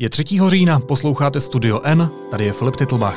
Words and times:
Je 0.00 0.10
3. 0.10 0.24
října, 0.48 0.80
posloucháte 0.80 1.40
Studio 1.40 1.80
N, 1.84 2.10
tady 2.30 2.44
je 2.44 2.52
Filip 2.52 2.76
Titlbach. 2.76 3.16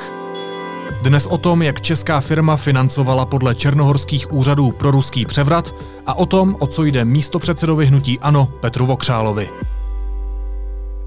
Dnes 1.02 1.26
o 1.26 1.38
tom, 1.38 1.62
jak 1.62 1.82
česká 1.82 2.20
firma 2.20 2.58
financovala 2.58 3.26
podle 3.26 3.56
černohorských 3.56 4.34
úřadů 4.34 4.72
pro 4.72 4.92
ruský 4.92 5.26
převrat 5.26 5.76
a 6.06 6.14
o 6.14 6.26
tom, 6.26 6.56
o 6.60 6.68
co 6.68 6.84
jde 6.84 7.06
místo 7.06 7.40
předsedovi 7.40 7.86
hnutí 7.86 8.20
ANO 8.20 8.46
Petru 8.60 8.86
Vokřálovi. 8.86 9.50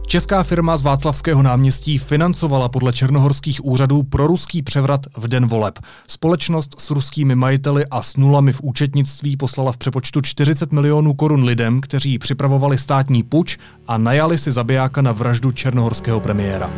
Česká 0.06 0.42
firma 0.42 0.76
z 0.76 0.82
Václavského 0.82 1.42
náměstí 1.42 1.98
financovala 1.98 2.68
podle 2.68 2.92
černohorských 2.92 3.64
úřadů 3.64 4.02
pro 4.02 4.26
ruský 4.26 4.62
převrat 4.62 5.00
v 5.16 5.28
den 5.28 5.46
voleb. 5.46 5.78
Společnost 6.06 6.80
s 6.80 6.90
ruskými 6.90 7.34
majiteli 7.34 7.86
a 7.90 8.02
s 8.02 8.16
nulami 8.16 8.52
v 8.52 8.60
účetnictví 8.62 9.36
poslala 9.36 9.72
v 9.72 9.76
přepočtu 9.76 10.20
40 10.20 10.72
milionů 10.72 11.14
korun 11.14 11.44
lidem, 11.44 11.80
kteří 11.80 12.18
připravovali 12.18 12.78
státní 12.78 13.22
puč 13.22 13.58
a 13.88 13.98
najali 13.98 14.38
si 14.38 14.52
zabijáka 14.52 15.02
na 15.02 15.12
vraždu 15.12 15.52
černohorského 15.52 16.20
premiéra. 16.20 16.70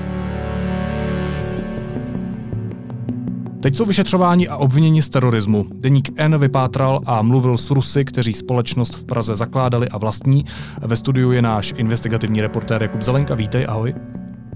Teď 3.61 3.75
jsou 3.75 3.85
vyšetřování 3.85 4.49
a 4.49 4.57
obvinění 4.57 5.03
z 5.03 5.09
terorismu. 5.09 5.67
Deník 5.75 6.11
N 6.17 6.39
vypátral 6.39 7.01
a 7.07 7.23
mluvil 7.23 7.57
s 7.57 7.71
Rusy, 7.71 8.05
kteří 8.05 8.33
společnost 8.33 8.95
v 8.95 9.05
Praze 9.05 9.37
zakládali 9.37 9.89
a 9.89 9.99
vlastní. 9.99 10.45
Ve 10.83 10.97
studiu 10.97 11.33
je 11.33 11.43
náš 11.43 11.75
investigativní 11.77 12.41
reportér 12.41 12.83
Jakub 12.83 13.03
Zelenka. 13.03 13.35
Vítej, 13.35 13.67
ahoj. 13.69 13.95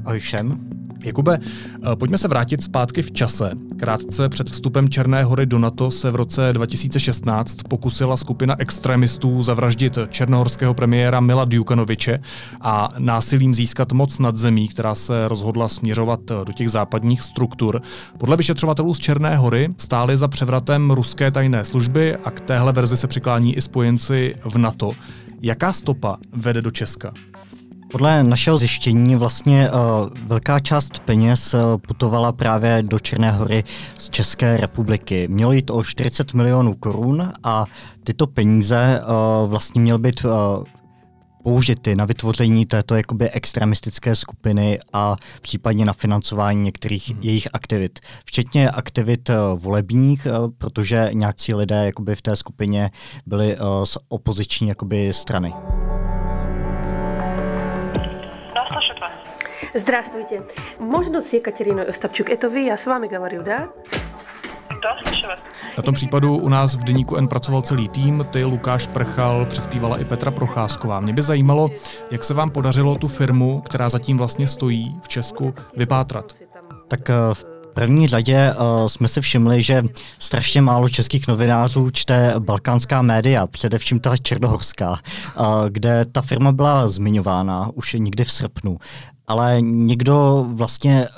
Ahoj 0.05 0.19
všem. 0.19 0.81
Jakube, 1.05 1.38
eh, 1.42 1.97
pojďme 1.97 2.19
se 2.19 2.29
vrátit 2.29 2.62
zpátky 2.62 3.02
v 3.02 3.11
čase. 3.11 3.51
Krátce 3.79 4.29
před 4.29 4.51
vstupem 4.51 4.88
Černé 4.88 5.25
hory 5.25 5.47
do 5.47 5.59
NATO 5.59 5.91
se 5.91 6.11
v 6.11 6.16
roce 6.16 6.52
2016 6.52 7.56
pokusila 7.69 8.16
skupina 8.16 8.56
extremistů 8.59 9.42
zavraždit 9.42 9.98
černohorského 10.09 10.75
premiéra 10.75 11.20
Mila 11.20 11.45
Djukanoviče 11.45 12.20
a 12.61 12.88
násilím 12.98 13.55
získat 13.55 13.92
moc 13.92 14.19
nad 14.19 14.37
zemí, 14.37 14.69
která 14.69 14.95
se 14.95 15.28
rozhodla 15.28 15.69
směřovat 15.69 16.20
do 16.27 16.52
těch 16.52 16.70
západních 16.70 17.23
struktur. 17.23 17.83
Podle 18.19 18.37
vyšetřovatelů 18.37 18.94
z 18.94 18.98
Černé 18.98 19.37
hory 19.37 19.69
stály 19.78 20.16
za 20.16 20.28
převratem 20.28 20.91
ruské 20.91 21.31
tajné 21.31 21.64
služby 21.64 22.16
a 22.16 22.31
k 22.31 22.41
téhle 22.41 22.72
verzi 22.72 22.97
se 22.97 23.06
přiklání 23.06 23.56
i 23.56 23.62
spojenci 23.62 24.34
v 24.44 24.59
NATO. 24.59 24.92
Jaká 25.42 25.72
stopa 25.72 26.16
vede 26.33 26.62
do 26.62 26.70
Česka? 26.70 27.12
Podle 27.92 28.24
našeho 28.24 28.58
zjištění 28.58 29.16
vlastně 29.16 29.70
uh, 29.70 29.78
velká 30.26 30.60
část 30.60 30.98
peněz 30.98 31.54
uh, 31.54 31.60
putovala 31.86 32.32
právě 32.32 32.82
do 32.82 32.98
Černé 32.98 33.30
hory 33.30 33.64
z 33.98 34.10
České 34.10 34.56
republiky. 34.56 35.28
Mělo 35.28 35.52
jít 35.52 35.70
o 35.70 35.84
40 35.84 36.34
milionů 36.34 36.74
korun 36.74 37.32
a 37.42 37.64
tyto 38.04 38.26
peníze 38.26 39.00
uh, 39.02 39.50
vlastně 39.50 39.80
měly 39.80 39.98
být 39.98 40.24
uh, 40.24 40.30
použity 41.42 41.96
na 41.96 42.04
vytvoření 42.04 42.66
této 42.66 42.94
jakoby 42.94 43.30
extremistické 43.30 44.16
skupiny 44.16 44.78
a 44.92 45.16
případně 45.42 45.84
na 45.84 45.92
financování 45.92 46.62
některých 46.62 47.10
hmm. 47.10 47.18
jejich 47.22 47.48
aktivit. 47.52 47.98
Včetně 48.24 48.70
aktivit 48.70 49.28
uh, 49.28 49.60
volebních, 49.60 50.26
uh, 50.26 50.50
protože 50.58 51.10
nějakcí 51.12 51.54
lidé 51.54 51.86
jakoby 51.86 52.14
v 52.14 52.22
té 52.22 52.36
skupině 52.36 52.90
byli 53.26 53.56
uh, 53.56 53.84
z 53.84 53.98
opoziční 54.08 54.68
jakoby 54.68 55.12
strany. 55.12 55.52
Здравствуйте. 59.73 60.44
Можно 60.80 61.22
с 61.22 61.33
Екатериной 61.33 61.86
Остапчук? 61.86 62.30
Это 62.30 62.50
вы? 62.50 62.66
Я 62.66 62.77
с 62.77 62.86
вами 62.86 63.08
говорю, 63.08 63.44
да? 63.44 63.69
Na 65.77 65.83
tom 65.83 65.94
případu 65.94 66.38
u 66.38 66.50
nás 66.50 66.75
v 66.75 66.83
Deníku 66.83 67.16
N 67.16 67.27
pracoval 67.27 67.61
celý 67.61 67.89
tým, 67.89 68.25
ty 68.31 68.44
Lukáš 68.44 68.88
Prchal, 68.88 69.45
přespívala 69.45 69.97
i 69.97 70.05
Petra 70.05 70.31
Procházková. 70.31 71.00
Mě 71.00 71.13
by 71.13 71.22
zajímalo, 71.22 71.69
jak 72.11 72.23
se 72.23 72.33
vám 72.33 72.50
podařilo 72.50 72.95
tu 72.95 73.08
firmu, 73.08 73.61
která 73.61 73.89
zatím 73.89 74.17
vlastně 74.17 74.47
stojí 74.47 75.00
v 75.02 75.08
Česku, 75.08 75.53
vypátrat. 75.75 76.33
Tak 76.88 77.09
eh, 77.09 77.13
v 77.33 77.45
první 77.73 78.08
řadě 78.08 78.53
uh, 78.53 78.88
jsme 78.88 79.08
si 79.08 79.22
všimli, 79.22 79.61
že 79.61 79.83
strašně 80.19 80.61
málo 80.61 80.89
českých 80.89 81.27
novinářů 81.27 81.89
čte 81.89 82.34
balkánská 82.40 83.01
média, 83.01 83.47
především 83.47 84.00
ta 84.00 84.18
černohorská, 84.18 84.90
uh, 84.91 85.45
kde 85.69 86.06
ta 86.06 86.22
firma 86.22 86.51
byla 86.51 86.88
zmiňována 86.88 87.69
už 87.73 87.94
někdy 87.94 88.23
v 88.23 88.31
srpnu 88.31 88.78
ale 89.27 89.60
někdo 89.60 90.47
vlastně 90.53 91.09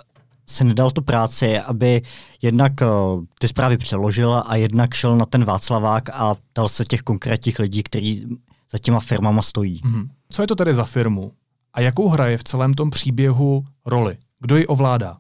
se 0.47 0.65
nedal 0.65 0.91
tu 0.91 1.03
práci, 1.03 1.59
aby 1.59 2.03
jednak 2.43 2.73
uh, 2.81 3.25
ty 3.39 3.49
zprávy 3.49 3.79
přeložil 3.79 4.43
a 4.47 4.57
jednak 4.57 4.95
šel 4.95 5.17
na 5.17 5.27
ten 5.27 5.45
Václavák 5.45 6.11
a 6.13 6.35
ptal 6.35 6.69
se 6.69 6.85
těch 6.85 7.01
konkrétních 7.01 7.59
lidí, 7.59 7.83
kteří 7.83 8.27
za 8.73 8.79
těma 8.79 9.01
firmama 9.01 9.43
stojí. 9.43 9.81
Mm-hmm. 9.85 10.09
Co 10.31 10.43
je 10.43 10.47
to 10.47 10.55
tedy 10.57 10.75
za 10.75 10.85
firmu? 10.85 11.33
A 11.75 11.81
jakou 11.81 12.09
hraje 12.09 12.39
v 12.39 12.45
celém 12.45 12.75
tom 12.75 12.91
příběhu 12.91 13.65
roli? 13.87 14.17
Kdo 14.41 14.57
ji 14.57 14.67
ovládá? 14.67 15.17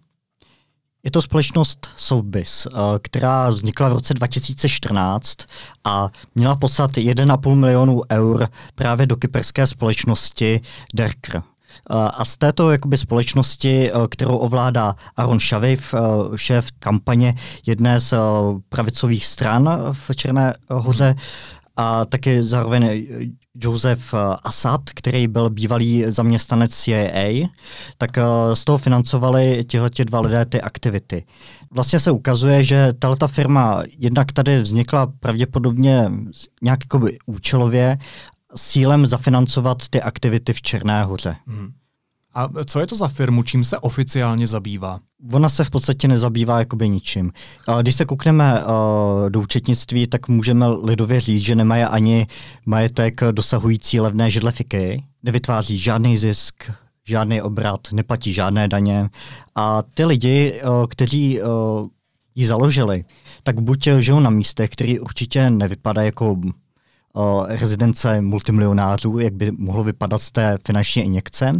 Je 1.02 1.10
to 1.10 1.22
společnost 1.22 1.88
Sotheby's, 1.96 2.66
uh, 2.66 2.78
která 3.02 3.48
vznikla 3.48 3.88
v 3.88 3.92
roce 3.92 4.14
2014 4.14 5.36
a 5.84 6.08
měla 6.34 6.56
poslat 6.56 6.90
1,5 6.90 7.54
milionu 7.54 8.02
eur 8.12 8.48
právě 8.74 9.06
do 9.06 9.16
kyperské 9.16 9.66
společnosti 9.66 10.60
Derkr. 10.94 11.42
A 11.90 12.24
z 12.24 12.36
této 12.36 12.70
jakoby, 12.70 12.98
společnosti, 12.98 13.90
eh, 13.90 13.92
kterou 14.08 14.36
ovládá 14.36 14.94
Aaron 15.16 15.38
Šaviv, 15.38 15.94
eh, 15.94 15.98
šéf 16.36 16.68
kampaně 16.78 17.34
jedné 17.66 18.00
z 18.00 18.12
eh, 18.12 18.16
pravicových 18.68 19.26
stran 19.26 19.70
v 19.92 20.16
Černé 20.16 20.54
hoře, 20.70 21.14
a 21.76 22.04
taky 22.04 22.42
zároveň 22.42 23.06
Joseph 23.54 24.14
Assad, 24.44 24.80
který 24.94 25.28
byl 25.28 25.50
bývalý 25.50 26.04
zaměstnanec 26.06 26.70
CIA, 26.74 27.48
tak 27.98 28.10
z 28.54 28.64
toho 28.64 28.78
financovali 28.78 29.64
tihle 29.68 29.90
dva 30.04 30.20
lidé 30.20 30.44
ty 30.44 30.60
aktivity. 30.60 31.24
Vlastně 31.70 31.98
se 31.98 32.10
ukazuje, 32.10 32.64
že 32.64 32.92
tato 32.98 33.28
firma 33.28 33.82
jednak 33.98 34.32
tady 34.32 34.62
vznikla 34.62 35.12
pravděpodobně 35.20 36.10
nějak 36.62 36.78
jakoby 36.84 37.18
účelově 37.26 37.98
cílem 38.56 39.06
zafinancovat 39.06 39.88
ty 39.88 40.02
aktivity 40.02 40.52
v 40.52 40.62
Černé 40.62 41.04
hoře. 41.04 41.36
Hmm. 41.46 41.72
A 42.34 42.48
co 42.64 42.80
je 42.80 42.86
to 42.86 42.96
za 42.96 43.08
firmu, 43.08 43.42
čím 43.42 43.64
se 43.64 43.78
oficiálně 43.78 44.46
zabývá? 44.46 45.00
Ona 45.32 45.48
se 45.48 45.64
v 45.64 45.70
podstatě 45.70 46.08
nezabývá 46.08 46.58
jakoby 46.58 46.88
ničím. 46.88 47.32
Když 47.80 47.94
se 47.94 48.04
koukneme 48.04 48.62
do 49.28 49.40
účetnictví, 49.40 50.06
tak 50.06 50.28
můžeme 50.28 50.66
lidově 50.68 51.20
říct, 51.20 51.42
že 51.42 51.54
nemají 51.54 51.82
ani 51.82 52.26
majetek 52.66 53.20
dosahující 53.30 54.00
levné 54.00 54.30
židlefiky, 54.30 55.04
nevytváří 55.22 55.78
žádný 55.78 56.16
zisk, 56.16 56.70
žádný 57.06 57.42
obrat, 57.42 57.80
neplatí 57.92 58.32
žádné 58.32 58.68
daně. 58.68 59.10
A 59.54 59.82
ty 59.82 60.04
lidi, 60.04 60.60
kteří 60.88 61.40
ji 62.34 62.46
založili, 62.46 63.04
tak 63.42 63.60
buď 63.60 63.88
žijou 63.98 64.20
na 64.20 64.30
místech, 64.30 64.70
které 64.70 65.00
určitě 65.00 65.50
nevypadá 65.50 66.02
jako 66.02 66.36
rezidence 67.47 68.21
multimilionářů, 68.21 69.19
jak 69.19 69.33
by 69.33 69.51
mohlo 69.51 69.83
vypadat 69.83 70.21
z 70.21 70.31
té 70.31 70.57
finanční 70.67 71.03
injekce, 71.03 71.53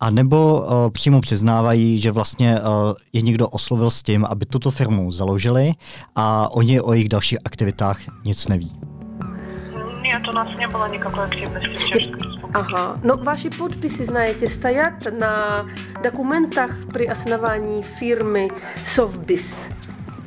a 0.00 0.10
nebo 0.10 0.60
uh, 0.60 0.90
přímo 0.90 1.20
přiznávají, 1.20 1.98
že 1.98 2.10
vlastně 2.10 2.60
uh, 2.60 2.94
je 3.12 3.22
někdo 3.22 3.48
oslovil 3.48 3.90
s 3.90 4.02
tím, 4.02 4.24
aby 4.24 4.46
tuto 4.46 4.70
firmu 4.70 5.12
založili 5.12 5.72
a 6.16 6.52
oni 6.52 6.80
o 6.80 6.92
jejich 6.92 7.08
dalších 7.08 7.38
aktivitách 7.44 7.98
nic 8.24 8.48
neví. 8.48 8.72
Нет, 10.02 10.28
у 10.28 10.32
нас 10.32 10.56
не 10.56 10.68
было 10.68 10.88
никакой 10.88 11.24
активности 11.24 11.78
в 11.78 11.88
Чешской 11.88 12.12
Республике. 12.12 12.36
Ага. 12.54 12.96
Но 13.02 13.16
ваши 13.16 13.50
подписи, 13.50 14.04
знаете, 14.04 14.46
стоят 14.48 15.04
на 15.20 15.66
документах 16.02 16.70
при 16.92 17.06
основании 17.06 17.84
фирмы 18.00 18.50
Совбис. 18.84 19.44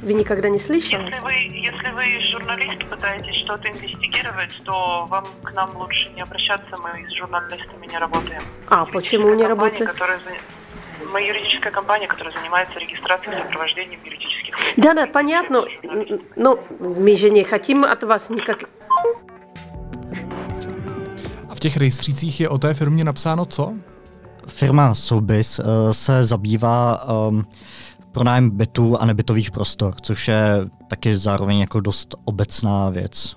Вы 0.05 0.13
никогда 0.13 0.51
не 0.51 0.61
слышали? 0.61 1.03
Если 1.03 1.19
вы, 1.21 1.33
если 1.33 1.91
вы 1.93 2.25
журналист, 2.25 2.91
пытаетесь 2.91 3.37
что-то 3.45 3.69
инвестигировать, 3.69 4.53
то 4.65 5.07
вам 5.09 5.25
к 5.43 5.53
нам 5.55 5.75
лучше 5.79 6.11
не 6.15 6.21
обращаться, 6.21 6.77
мы 6.77 7.09
с 7.09 7.15
журналистами 7.17 7.87
не 7.87 7.99
работаем. 7.99 8.43
А, 8.69 8.85
почему 8.85 9.35
не 9.35 9.47
работаем? 9.47 9.89
Мы 11.11 11.23
юридическая 11.23 11.73
компания, 11.73 12.07
которая 12.07 12.35
занимается 12.35 12.79
регистрацией 12.79 13.35
и 13.35 13.43
сопровождением 13.45 14.01
юридических 14.05 14.59
лиц. 14.59 14.75
Да, 14.77 14.93
да, 14.93 15.07
понятно. 15.07 15.65
Но 16.37 16.59
мы 16.81 17.17
же 17.17 17.31
не 17.31 17.45
хотим 17.45 17.85
от 17.85 18.03
вас 18.03 18.29
никак... 18.29 18.65
A 21.49 21.55
v 21.55 21.61
těch 21.61 21.77
rejstřících 21.77 22.41
je 22.41 22.49
o 22.49 22.59
té 22.59 22.75
firmě 22.75 23.05
napsáno 23.05 23.47
co? 23.47 23.73
Firma 24.47 24.95
Sobis 24.95 25.59
uh, 25.59 25.65
se 25.93 26.25
zabývá 26.25 27.05
um, 27.29 27.47
pronájem 28.15 28.51
bytů 28.51 28.97
a 29.01 29.05
nebytových 29.05 29.51
prostor, 29.51 29.95
což 30.03 30.29
je 30.29 30.67
taky 30.89 31.17
zároveň 31.17 31.59
jako 31.59 31.81
dost 31.81 32.15
obecná 32.25 32.91
věc. 32.91 33.37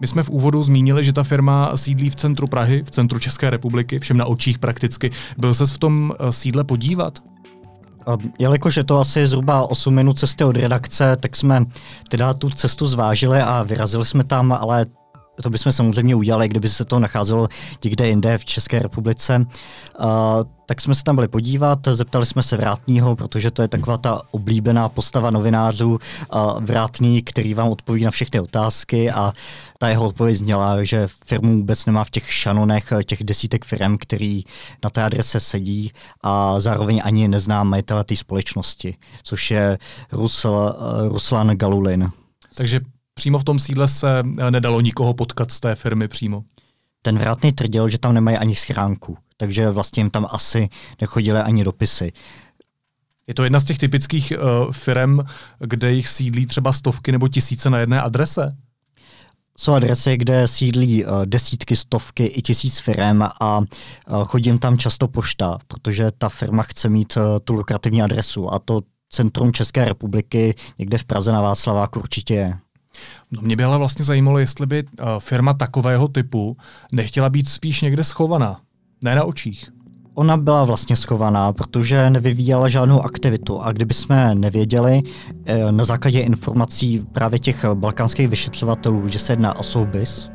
My 0.00 0.06
jsme 0.06 0.22
v 0.22 0.30
úvodu 0.30 0.62
zmínili, 0.62 1.04
že 1.04 1.12
ta 1.12 1.22
firma 1.22 1.76
sídlí 1.76 2.10
v 2.10 2.16
centru 2.16 2.46
Prahy, 2.46 2.82
v 2.82 2.90
centru 2.90 3.18
České 3.18 3.50
republiky, 3.50 3.98
všem 3.98 4.16
na 4.16 4.24
očích 4.24 4.58
prakticky. 4.58 5.10
Byl 5.38 5.54
ses 5.54 5.72
v 5.72 5.78
tom 5.78 6.12
eh, 6.12 6.32
sídle 6.32 6.64
podívat? 6.64 7.18
Jelikož 8.38 8.76
je 8.76 8.84
to 8.84 9.00
asi 9.00 9.26
zhruba 9.26 9.70
8 9.70 9.94
minut 9.94 10.18
cesty 10.18 10.44
od 10.44 10.56
redakce, 10.56 11.16
tak 11.20 11.36
jsme 11.36 11.64
teda 12.08 12.34
tu 12.34 12.50
cestu 12.50 12.86
zvážili 12.86 13.40
a 13.40 13.62
vyrazili 13.62 14.04
jsme 14.04 14.24
tam, 14.24 14.52
ale 14.52 14.86
to 15.42 15.50
bychom 15.50 15.72
samozřejmě 15.72 16.14
udělali, 16.14 16.48
kdyby 16.48 16.68
se 16.68 16.84
to 16.84 16.98
nacházelo 16.98 17.48
někde 17.84 18.08
jinde 18.08 18.38
v 18.38 18.44
České 18.44 18.78
republice. 18.78 19.46
Uh, 20.00 20.06
tak 20.66 20.80
jsme 20.80 20.94
se 20.94 21.04
tam 21.04 21.14
byli 21.14 21.28
podívat, 21.28 21.78
zeptali 21.90 22.26
jsme 22.26 22.42
se 22.42 22.56
Vrátního, 22.56 23.16
protože 23.16 23.50
to 23.50 23.62
je 23.62 23.68
taková 23.68 23.96
ta 23.96 24.22
oblíbená 24.30 24.88
postava 24.88 25.30
novinářů, 25.30 25.90
uh, 25.90 26.64
Vrátný, 26.64 27.22
který 27.22 27.54
vám 27.54 27.68
odpoví 27.68 28.04
na 28.04 28.10
všechny 28.10 28.40
otázky 28.40 29.10
a 29.10 29.32
ta 29.78 29.88
jeho 29.88 30.06
odpověď 30.08 30.36
zněla, 30.36 30.84
že 30.84 31.08
firmu 31.26 31.56
vůbec 31.56 31.86
nemá 31.86 32.04
v 32.04 32.10
těch 32.10 32.32
šanonech 32.32 32.92
těch 33.06 33.24
desítek 33.24 33.64
firm, 33.64 33.98
který 33.98 34.44
na 34.84 34.90
té 34.90 35.04
adrese 35.04 35.40
sedí 35.40 35.92
a 36.22 36.60
zároveň 36.60 37.00
ani 37.04 37.28
nezná 37.28 37.64
majitele 37.64 38.04
té 38.04 38.16
společnosti, 38.16 38.94
což 39.22 39.50
je 39.50 39.78
Rusl, 40.12 40.74
Ruslan 41.08 41.48
Galulin. 41.48 42.08
Takže 42.54 42.80
přímo 43.18 43.38
v 43.38 43.44
tom 43.44 43.58
sídle 43.58 43.88
se 43.88 44.22
nedalo 44.50 44.80
nikoho 44.80 45.14
potkat 45.14 45.52
z 45.52 45.60
té 45.60 45.74
firmy 45.74 46.08
přímo. 46.08 46.44
Ten 47.02 47.18
vrátný 47.18 47.52
tvrdil, 47.52 47.88
že 47.88 47.98
tam 47.98 48.14
nemají 48.14 48.36
ani 48.36 48.54
schránku, 48.54 49.18
takže 49.36 49.70
vlastně 49.70 50.00
jim 50.00 50.10
tam 50.10 50.26
asi 50.30 50.68
nechodily 51.00 51.40
ani 51.40 51.64
dopisy. 51.64 52.12
Je 53.26 53.34
to 53.34 53.44
jedna 53.44 53.60
z 53.60 53.64
těch 53.64 53.78
typických 53.78 54.32
uh, 54.32 54.72
firm, 54.72 55.18
kde 55.58 55.92
jich 55.92 56.08
sídlí 56.08 56.46
třeba 56.46 56.72
stovky 56.72 57.12
nebo 57.12 57.28
tisíce 57.28 57.70
na 57.70 57.78
jedné 57.78 58.02
adrese? 58.02 58.56
Jsou 59.58 59.72
adresy, 59.72 60.16
kde 60.16 60.48
sídlí 60.48 61.04
uh, 61.04 61.10
desítky, 61.24 61.76
stovky 61.76 62.26
i 62.26 62.42
tisíc 62.42 62.78
firm 62.78 63.22
a 63.22 63.58
uh, 63.58 63.64
chodím 64.24 64.58
tam 64.58 64.78
často 64.78 65.08
pošta, 65.08 65.58
protože 65.66 66.10
ta 66.18 66.28
firma 66.28 66.62
chce 66.62 66.88
mít 66.88 67.16
uh, 67.16 67.22
tu 67.44 67.52
lukrativní 67.52 68.02
adresu 68.02 68.54
a 68.54 68.58
to 68.58 68.80
centrum 69.10 69.52
České 69.52 69.84
republiky 69.84 70.54
někde 70.78 70.98
v 70.98 71.04
Praze 71.04 71.32
na 71.32 71.40
Václaváku 71.40 72.00
určitě 72.00 72.34
je. 72.34 72.58
No 73.30 73.42
mě 73.42 73.56
by 73.56 73.64
ale 73.64 73.78
vlastně 73.78 74.04
zajímalo, 74.04 74.38
jestli 74.38 74.66
by 74.66 74.84
uh, 74.84 75.08
firma 75.18 75.54
takového 75.54 76.08
typu 76.08 76.56
nechtěla 76.92 77.30
být 77.30 77.48
spíš 77.48 77.80
někde 77.80 78.04
schovaná, 78.04 78.60
ne 79.02 79.14
na 79.14 79.24
očích. 79.24 79.68
Ona 80.14 80.36
byla 80.36 80.64
vlastně 80.64 80.96
schovaná, 80.96 81.52
protože 81.52 82.10
nevyvíjela 82.10 82.68
žádnou 82.68 83.00
aktivitu 83.00 83.60
a 83.60 83.72
kdyby 83.72 83.94
jsme 83.94 84.34
nevěděli 84.34 85.02
eh, 85.44 85.72
na 85.72 85.84
základě 85.84 86.20
informací 86.20 87.06
právě 87.12 87.38
těch 87.38 87.64
balkánských 87.74 88.28
vyšetřovatelů, 88.28 89.08
že 89.08 89.18
se 89.18 89.32
jedná 89.32 89.56
o 89.56 89.62
soubis, 89.62 90.30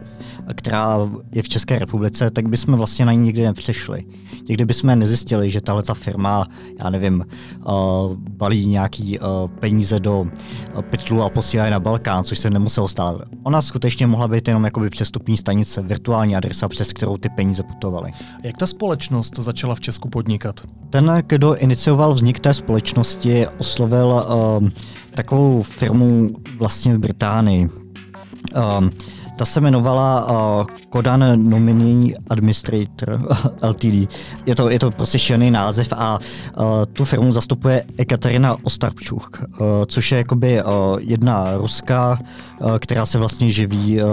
která 0.54 1.10
je 1.32 1.42
v 1.42 1.50
České 1.50 1.80
republice, 1.80 2.32
tak 2.32 2.50
bychom 2.50 2.76
vlastně 2.76 3.06
na 3.06 3.12
ní 3.12 3.20
nikdy 3.20 3.44
nepřišli. 3.44 4.04
Někdy 4.50 4.66
bychom 4.66 5.00
nezjistili, 5.00 5.52
že 5.52 5.62
tahle 5.62 5.84
ta 5.84 5.94
firma, 5.94 6.48
já 6.80 6.90
nevím, 6.90 7.26
uh, 7.66 7.74
balí 8.18 8.68
nějaký 8.68 9.20
uh, 9.20 9.26
peníze 9.60 10.00
do 10.00 10.22
uh, 10.22 10.82
pytlu 10.82 11.24
a 11.24 11.30
posílá 11.30 11.70
na 11.70 11.80
Balkán, 11.80 12.24
což 12.24 12.40
se 12.40 12.50
nemuselo 12.50 12.88
stát. 12.88 13.22
Ona 13.44 13.62
skutečně 13.62 14.08
mohla 14.08 14.28
být 14.28 14.48
jenom 14.48 14.66
jakoby 14.66 14.90
přestupní 14.90 15.38
stanice, 15.38 15.82
virtuální 15.82 16.36
adresa, 16.36 16.70
přes 16.70 16.94
kterou 16.94 17.18
ty 17.18 17.30
peníze 17.30 17.64
putovaly. 17.64 18.12
Jak 18.44 18.58
ta 18.58 18.68
společnost 18.68 19.40
začala 19.40 19.76
v 19.76 19.80
Česku 19.80 20.10
podnikat? 20.10 20.62
Ten, 20.90 21.24
kdo 21.28 21.56
inicioval 21.56 22.14
vznik 22.14 22.40
té 22.40 22.54
společnosti, 22.54 23.48
oslovil 23.58 24.26
uh, 24.62 24.70
takovou 25.12 25.62
firmu 25.62 26.28
vlastně 26.58 26.96
v 26.96 27.00
Británii. 27.00 27.70
Um, 28.80 28.90
ta 29.36 29.46
se 29.46 29.60
jmenovala 29.60 30.26
uh, 30.26 30.66
Kodan 30.90 31.50
Nominee 31.50 32.14
Administrator 32.30 33.28
LTD. 33.62 34.10
Je 34.46 34.56
to, 34.56 34.70
je 34.70 34.80
to 34.80 34.92
prostě 34.92 35.20
šílený 35.20 35.52
název 35.52 35.94
a 35.94 36.20
uh, 36.20 36.64
tu 36.94 37.06
firmu 37.06 37.32
zastupuje 37.32 37.84
Ekaterina 37.98 38.58
Ostapčuk, 38.64 39.44
uh, 39.48 39.68
což 39.88 40.12
je 40.12 40.18
jakoby 40.18 40.64
uh, 40.64 40.72
jedna 41.00 41.58
ruská, 41.58 42.20
uh, 42.62 42.78
která 42.78 43.06
se 43.06 43.18
vlastně 43.18 43.52
živí 43.52 44.02
uh, 44.02 44.10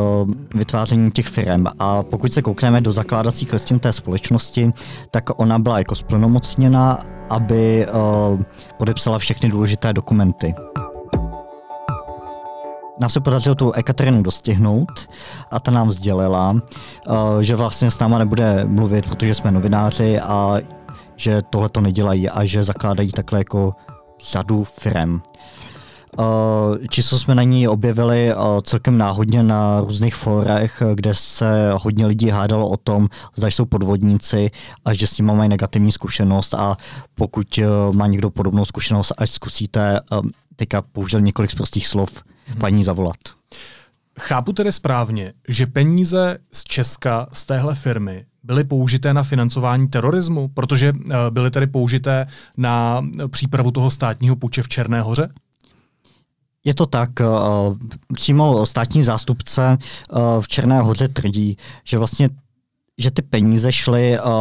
vytvářením 0.55 1.11
těch 1.11 1.27
firm. 1.27 1.65
A 1.79 2.03
pokud 2.03 2.33
se 2.33 2.43
koukneme 2.43 2.81
do 2.81 2.93
zakládacích 2.93 3.53
listin 3.53 3.79
té 3.79 3.93
společnosti, 3.93 4.71
tak 5.11 5.41
ona 5.41 5.59
byla 5.59 5.79
jako 5.79 5.95
splnomocněna, 5.95 6.99
aby 7.31 7.87
uh, 7.87 8.41
podepsala 8.79 9.19
všechny 9.19 9.49
důležité 9.49 9.93
dokumenty 9.93 10.55
nám 13.01 13.11
se 13.11 13.21
podařilo 13.21 13.55
tu 13.55 13.73
Ekaterinu 13.73 14.23
dostihnout 14.23 15.09
a 15.51 15.61
ta 15.61 15.71
nám 15.71 15.91
sdělila, 15.91 16.51
uh, 16.51 17.41
že 17.41 17.57
vlastně 17.57 17.91
s 17.91 17.99
náma 17.99 18.19
nebude 18.19 18.65
mluvit, 18.65 19.09
protože 19.09 19.35
jsme 19.35 19.51
novináři 19.51 20.21
a 20.21 20.57
že 21.17 21.43
tohle 21.51 21.69
to 21.69 21.81
nedělají 21.81 22.29
a 22.29 22.45
že 22.45 22.65
zakládají 22.65 23.11
takhle 23.11 23.39
jako 23.39 23.73
řadu 24.31 24.65
firm. 24.65 25.21
Uh, 26.19 26.25
číslo 26.91 27.19
jsme 27.19 27.35
na 27.35 27.43
ní 27.43 27.69
objevili 27.69 28.35
uh, 28.35 28.61
celkem 28.61 28.99
náhodně 28.99 29.43
na 29.43 29.81
různých 29.81 30.15
fórech, 30.15 30.83
kde 30.95 31.15
se 31.15 31.71
hodně 31.75 32.07
lidí 32.07 32.31
hádalo 32.31 32.69
o 32.69 32.77
tom, 32.77 33.09
zda 33.37 33.49
jsou 33.49 33.65
podvodníci 33.65 34.51
a 34.85 34.95
že 34.95 35.07
s 35.07 35.19
nimi 35.19 35.33
mají 35.35 35.49
negativní 35.49 35.93
zkušenost 35.93 36.55
a 36.55 36.77
pokud 37.15 37.61
má 37.93 38.07
někdo 38.07 38.31
podobnou 38.31 38.65
zkušenost, 38.65 39.13
až 39.19 39.31
zkusíte, 39.31 40.01
teďka 40.57 40.83
použil 40.83 41.21
několik 41.21 41.51
z 41.51 41.55
prostých 41.55 41.87
slov, 41.87 42.11
paní 42.59 42.85
zavolat. 42.85 43.17
Chápu 44.21 44.53
tedy 44.53 44.73
správně, 44.73 45.33
že 45.49 45.67
peníze 45.67 46.39
z 46.53 46.65
Česka, 46.65 47.27
z 47.33 47.45
téhle 47.45 47.75
firmy, 47.75 48.27
byly 48.43 48.65
použité 48.65 49.15
na 49.15 49.23
financování 49.23 49.89
terorismu, 49.89 50.49
protože 50.49 50.93
eh, 51.11 51.15
byly 51.31 51.51
tedy 51.51 51.67
použité 51.67 52.27
na 52.57 53.03
přípravu 53.31 53.71
toho 53.71 53.91
státního 53.91 54.37
puče 54.37 54.63
v 54.63 54.69
Černé 54.69 55.01
hoře? 55.03 55.29
Je 56.65 56.75
to 56.75 56.87
tak. 56.87 57.21
Eh, 57.21 57.25
přímo 58.15 58.67
státní 58.67 59.05
zástupce 59.05 59.79
eh, 59.81 60.17
v 60.41 60.49
Černé 60.49 60.81
hoře 60.81 61.09
tvrdí, 61.09 61.57
že 61.85 61.99
vlastně 61.99 62.29
že 63.01 63.11
ty 63.11 63.23
peníze 63.23 63.73
šly 63.73 64.19
uh, 64.19 64.33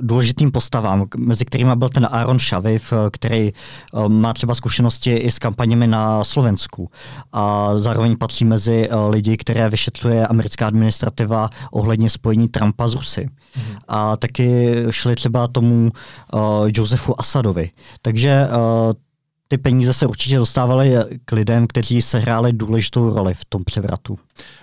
důležitým 0.00 0.50
postavám, 0.50 1.06
mezi 1.16 1.44
kterými 1.44 1.76
byl 1.76 1.88
ten 1.88 2.08
Aaron 2.10 2.38
Šaviv, 2.38 2.92
uh, 2.92 2.98
který 3.12 3.52
uh, 3.92 4.08
má 4.08 4.32
třeba 4.32 4.54
zkušenosti 4.54 5.14
i 5.14 5.30
s 5.30 5.38
kampaněmi 5.38 5.86
na 5.86 6.24
Slovensku. 6.24 6.90
A 7.32 7.70
zároveň 7.78 8.16
patří 8.16 8.44
mezi 8.44 8.88
uh, 8.88 9.10
lidi, 9.10 9.36
které 9.36 9.70
vyšetřuje 9.70 10.26
americká 10.26 10.66
administrativa 10.66 11.50
ohledně 11.70 12.10
spojení 12.10 12.48
Trumpa 12.48 12.88
s 12.88 12.94
Rusy. 12.94 13.28
Mm. 13.56 13.62
A 13.88 14.16
taky 14.16 14.74
šly 14.90 15.16
třeba 15.16 15.48
tomu 15.48 15.90
uh, 16.32 16.40
Josefu 16.74 17.20
Asadovi. 17.20 17.70
Takže 18.02 18.46
uh, 18.50 18.92
ty 19.48 19.58
peníze 19.58 19.92
se 19.92 20.06
určitě 20.06 20.36
dostávaly 20.36 20.94
k 21.24 21.32
lidem, 21.32 21.66
kteří 21.66 22.02
sehráli 22.02 22.52
důležitou 22.52 23.14
roli 23.14 23.34
v 23.34 23.44
tom 23.44 23.64
převratu. 23.64 24.18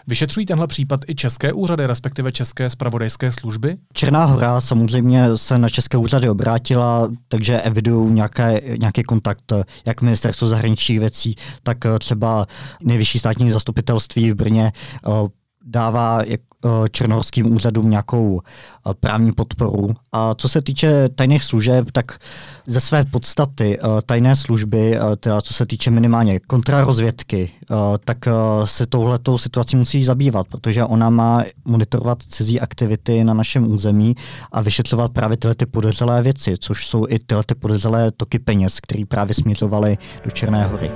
Vyšetřují 0.08 0.46
tenhle 0.46 0.68
případ 0.68 1.00
i 1.08 1.16
české 1.16 1.54
úřady, 1.54 1.86
respektive 1.86 2.32
české 2.32 2.70
spravodajské 2.70 3.32
služby? 3.32 3.78
Černá 3.94 4.26
hora 4.26 4.62
samozřejmě 4.62 5.26
se 5.36 5.58
na 5.58 5.70
české 5.70 5.98
úřady 5.98 6.30
obrátila, 6.30 7.10
takže 7.28 7.62
evidují 7.62 8.12
nějaké, 8.12 8.62
nějaký 8.80 9.04
kontakt 9.04 9.54
jak 9.88 10.02
ministerstvo 10.02 10.48
zahraničních 10.48 11.00
věcí, 11.00 11.36
tak 11.64 11.78
třeba 12.00 12.46
nejvyšší 12.84 13.20
státní 13.20 13.52
zastupitelství 13.52 14.32
v 14.32 14.36
Brně 14.36 14.72
dává 15.66 16.22
Eh, 16.66 16.90
černohorským 16.90 17.54
úřadům 17.54 17.90
nějakou 17.90 18.42
eh, 18.42 18.94
právní 19.00 19.32
podporu. 19.32 19.90
A 20.12 20.36
co 20.36 20.50
se 20.50 20.62
týče 20.62 21.10
tajných 21.10 21.44
služeb, 21.44 21.92
tak 21.92 22.18
ze 22.66 22.80
své 22.80 23.06
podstaty 23.06 23.80
eh, 23.80 24.02
tajné 24.06 24.36
služby, 24.36 25.00
teda 25.20 25.42
co 25.42 25.54
se 25.54 25.66
týče 25.66 25.92
minimálně 25.92 26.40
kontrarozvědky, 26.40 27.52
tak 28.06 28.18
se 28.66 28.86
touhletou 28.86 29.38
situací 29.38 29.76
musí 29.76 30.04
zabývat, 30.04 30.48
protože 30.48 30.84
ona 30.84 31.10
má 31.10 31.44
monitorovat 31.66 32.24
cizí 32.24 32.60
aktivity 32.60 33.24
na 33.24 33.34
našem 33.34 33.72
území 33.72 34.16
a 34.52 34.62
vyšetřovat 34.62 35.12
právě 35.12 35.38
tyhle 35.38 35.56
ty 35.56 35.66
podezřelé 35.66 36.22
věci, 36.22 36.56
což 36.60 36.88
jsou 36.88 37.06
i 37.10 37.20
tyhle 37.20 37.44
ty 37.44 37.56
podezřelé 37.56 38.12
toky 38.12 38.40
peněz, 38.40 38.80
které 38.80 39.06
právě 39.06 39.34
směřovaly 39.34 39.98
do 40.24 40.32
Černé 40.32 40.66
hory. 40.66 40.92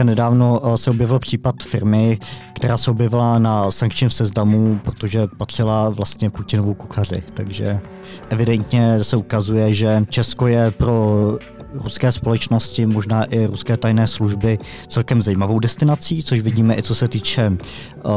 Teďka 0.00 0.10
nedávno 0.10 0.60
eh, 0.64 0.78
se 0.78 0.90
objevil 0.90 1.18
případ 1.18 1.54
firmy, 1.62 2.18
která 2.54 2.76
se 2.76 2.90
objevila 2.90 3.38
na 3.38 3.70
sankčním 3.70 4.10
seznamu, 4.10 4.80
protože 4.84 5.26
patřila 5.36 5.90
vlastně 5.90 6.30
Putinovu 6.30 6.74
kuchaři. 6.74 7.22
Takže 7.34 7.80
evidentně 8.28 9.04
se 9.04 9.16
ukazuje, 9.16 9.74
že 9.74 10.04
Česko 10.08 10.46
je 10.46 10.70
pro 10.70 11.24
ruské 11.72 12.12
společnosti, 12.12 12.86
možná 12.86 13.24
i 13.24 13.46
ruské 13.46 13.76
tajné 13.76 14.06
služby 14.06 14.58
celkem 14.88 15.22
zajímavou 15.22 15.58
destinací, 15.58 16.22
což 16.22 16.40
vidíme 16.40 16.78
i 16.78 16.82
co 16.82 16.94
se 16.94 17.08
týče 17.08 17.50
uh, 17.50 18.12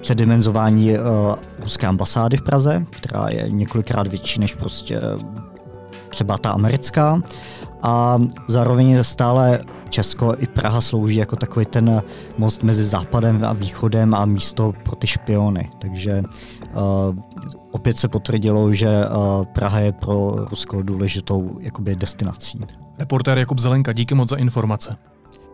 předimenzování 0.00 0.92
uh, 0.92 0.98
ruské 1.58 1.86
ambasády 1.86 2.36
v 2.36 2.42
Praze, 2.42 2.84
která 2.90 3.28
je 3.28 3.46
několikrát 3.50 4.06
větší 4.06 4.40
než 4.40 4.54
prostě 4.54 5.00
třeba 6.08 6.38
ta 6.38 6.50
americká. 6.50 7.22
A 7.82 8.18
zároveň 8.48 9.04
stále 9.04 9.60
Česko 9.90 10.34
i 10.38 10.46
Praha 10.46 10.80
slouží 10.80 11.16
jako 11.16 11.36
takový 11.36 11.66
ten 11.66 12.02
most 12.38 12.62
mezi 12.62 12.84
západem 12.84 13.44
a 13.44 13.52
východem 13.52 14.14
a 14.14 14.24
místo 14.24 14.72
pro 14.82 14.96
ty 14.96 15.06
špiony. 15.06 15.70
Takže 15.78 16.22
uh, 16.22 16.82
opět 17.70 17.98
se 17.98 18.08
potvrdilo, 18.08 18.72
že 18.72 18.88
uh, 18.88 19.44
Praha 19.44 19.78
je 19.78 19.92
pro 19.92 20.34
Rusko 20.50 20.82
důležitou 20.82 21.58
jakoby 21.60 21.96
destinací. 21.96 22.60
Reportér 22.98 23.38
Jakub 23.38 23.58
Zelenka, 23.58 23.92
díky 23.92 24.14
moc 24.14 24.28
za 24.28 24.36
informace. 24.36 24.96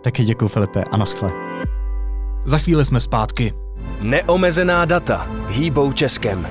Taky 0.02 0.24
děkuji 0.24 0.48
Filipe 0.48 0.84
a 0.84 0.96
naschle. 0.96 1.32
Za 2.44 2.58
chvíli 2.58 2.84
jsme 2.84 3.00
zpátky. 3.00 3.52
Neomezená 4.02 4.84
data 4.84 5.26
hýbou 5.48 5.92
Českem. 5.92 6.46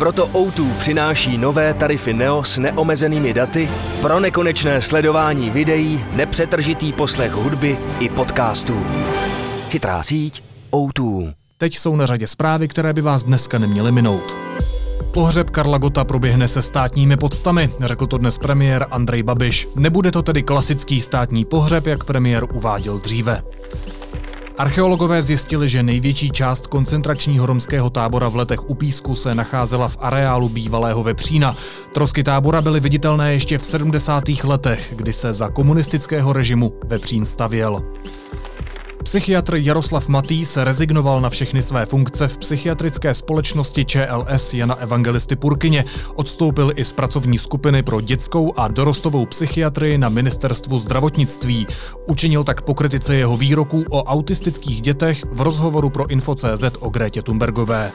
Proto 0.00 0.26
O2 0.26 0.72
přináší 0.78 1.38
nové 1.38 1.74
tarify 1.74 2.12
Neo 2.12 2.44
s 2.44 2.58
neomezenými 2.58 3.32
daty 3.32 3.70
pro 4.00 4.20
nekonečné 4.20 4.80
sledování 4.80 5.50
videí, 5.50 6.04
nepřetržitý 6.12 6.92
poslech 6.92 7.32
hudby 7.32 7.78
i 7.98 8.08
podcastů. 8.08 8.86
Chytrá 9.70 10.02
síť 10.02 10.42
O2. 10.72 11.32
Teď 11.58 11.78
jsou 11.78 11.96
na 11.96 12.06
řadě 12.06 12.26
zprávy, 12.26 12.68
které 12.68 12.92
by 12.92 13.00
vás 13.00 13.22
dneska 13.22 13.58
neměly 13.58 13.92
minout. 13.92 14.34
Pohřeb 15.14 15.50
Karla 15.50 15.78
Gota 15.78 16.04
proběhne 16.04 16.48
se 16.48 16.62
státními 16.62 17.16
podstami, 17.16 17.70
řekl 17.80 18.06
to 18.06 18.18
dnes 18.18 18.38
premiér 18.38 18.86
Andrej 18.90 19.22
Babiš. 19.22 19.68
Nebude 19.76 20.10
to 20.10 20.22
tedy 20.22 20.42
klasický 20.42 21.00
státní 21.00 21.44
pohřeb, 21.44 21.86
jak 21.86 22.04
premiér 22.04 22.44
uváděl 22.52 22.98
dříve. 22.98 23.42
Archeologové 24.60 25.22
zjistili, 25.22 25.68
že 25.68 25.82
největší 25.82 26.30
část 26.30 26.66
koncentračního 26.66 27.46
romského 27.46 27.90
tábora 27.90 28.28
v 28.28 28.36
letech 28.36 28.70
u 28.70 28.74
Písku 28.74 29.14
se 29.14 29.34
nacházela 29.34 29.88
v 29.88 29.96
areálu 30.00 30.48
bývalého 30.48 31.02
Vepřína. 31.02 31.56
Trosky 31.92 32.22
tábora 32.22 32.62
byly 32.62 32.80
viditelné 32.80 33.32
ještě 33.32 33.58
v 33.58 33.64
70. 33.64 34.24
letech, 34.44 34.92
kdy 34.96 35.12
se 35.12 35.32
za 35.32 35.48
komunistického 35.48 36.32
režimu 36.32 36.72
Vepřín 36.84 37.26
stavěl. 37.26 37.82
Psychiatr 39.02 39.56
Jaroslav 39.56 40.08
Matý 40.08 40.44
se 40.44 40.64
rezignoval 40.64 41.20
na 41.20 41.30
všechny 41.30 41.62
své 41.62 41.86
funkce 41.86 42.28
v 42.28 42.36
psychiatrické 42.36 43.14
společnosti 43.14 43.84
ČLS 43.84 44.54
Jana 44.54 44.74
Evangelisty 44.74 45.36
Purkyně. 45.36 45.84
Odstoupil 46.14 46.72
i 46.76 46.84
z 46.84 46.92
pracovní 46.92 47.38
skupiny 47.38 47.82
pro 47.82 48.00
dětskou 48.00 48.52
a 48.56 48.68
dorostovou 48.68 49.26
psychiatrii 49.26 49.98
na 49.98 50.08
ministerstvu 50.08 50.78
zdravotnictví. 50.78 51.66
Učinil 52.08 52.44
tak 52.44 52.62
po 52.62 52.74
kritice 52.74 53.16
jeho 53.16 53.36
výroků 53.36 53.84
o 53.90 54.04
autistických 54.04 54.80
dětech 54.80 55.24
v 55.32 55.40
rozhovoru 55.40 55.90
pro 55.90 56.06
Info.cz 56.06 56.64
o 56.80 56.90
Grétě 56.90 57.22
Thunbergové. 57.22 57.92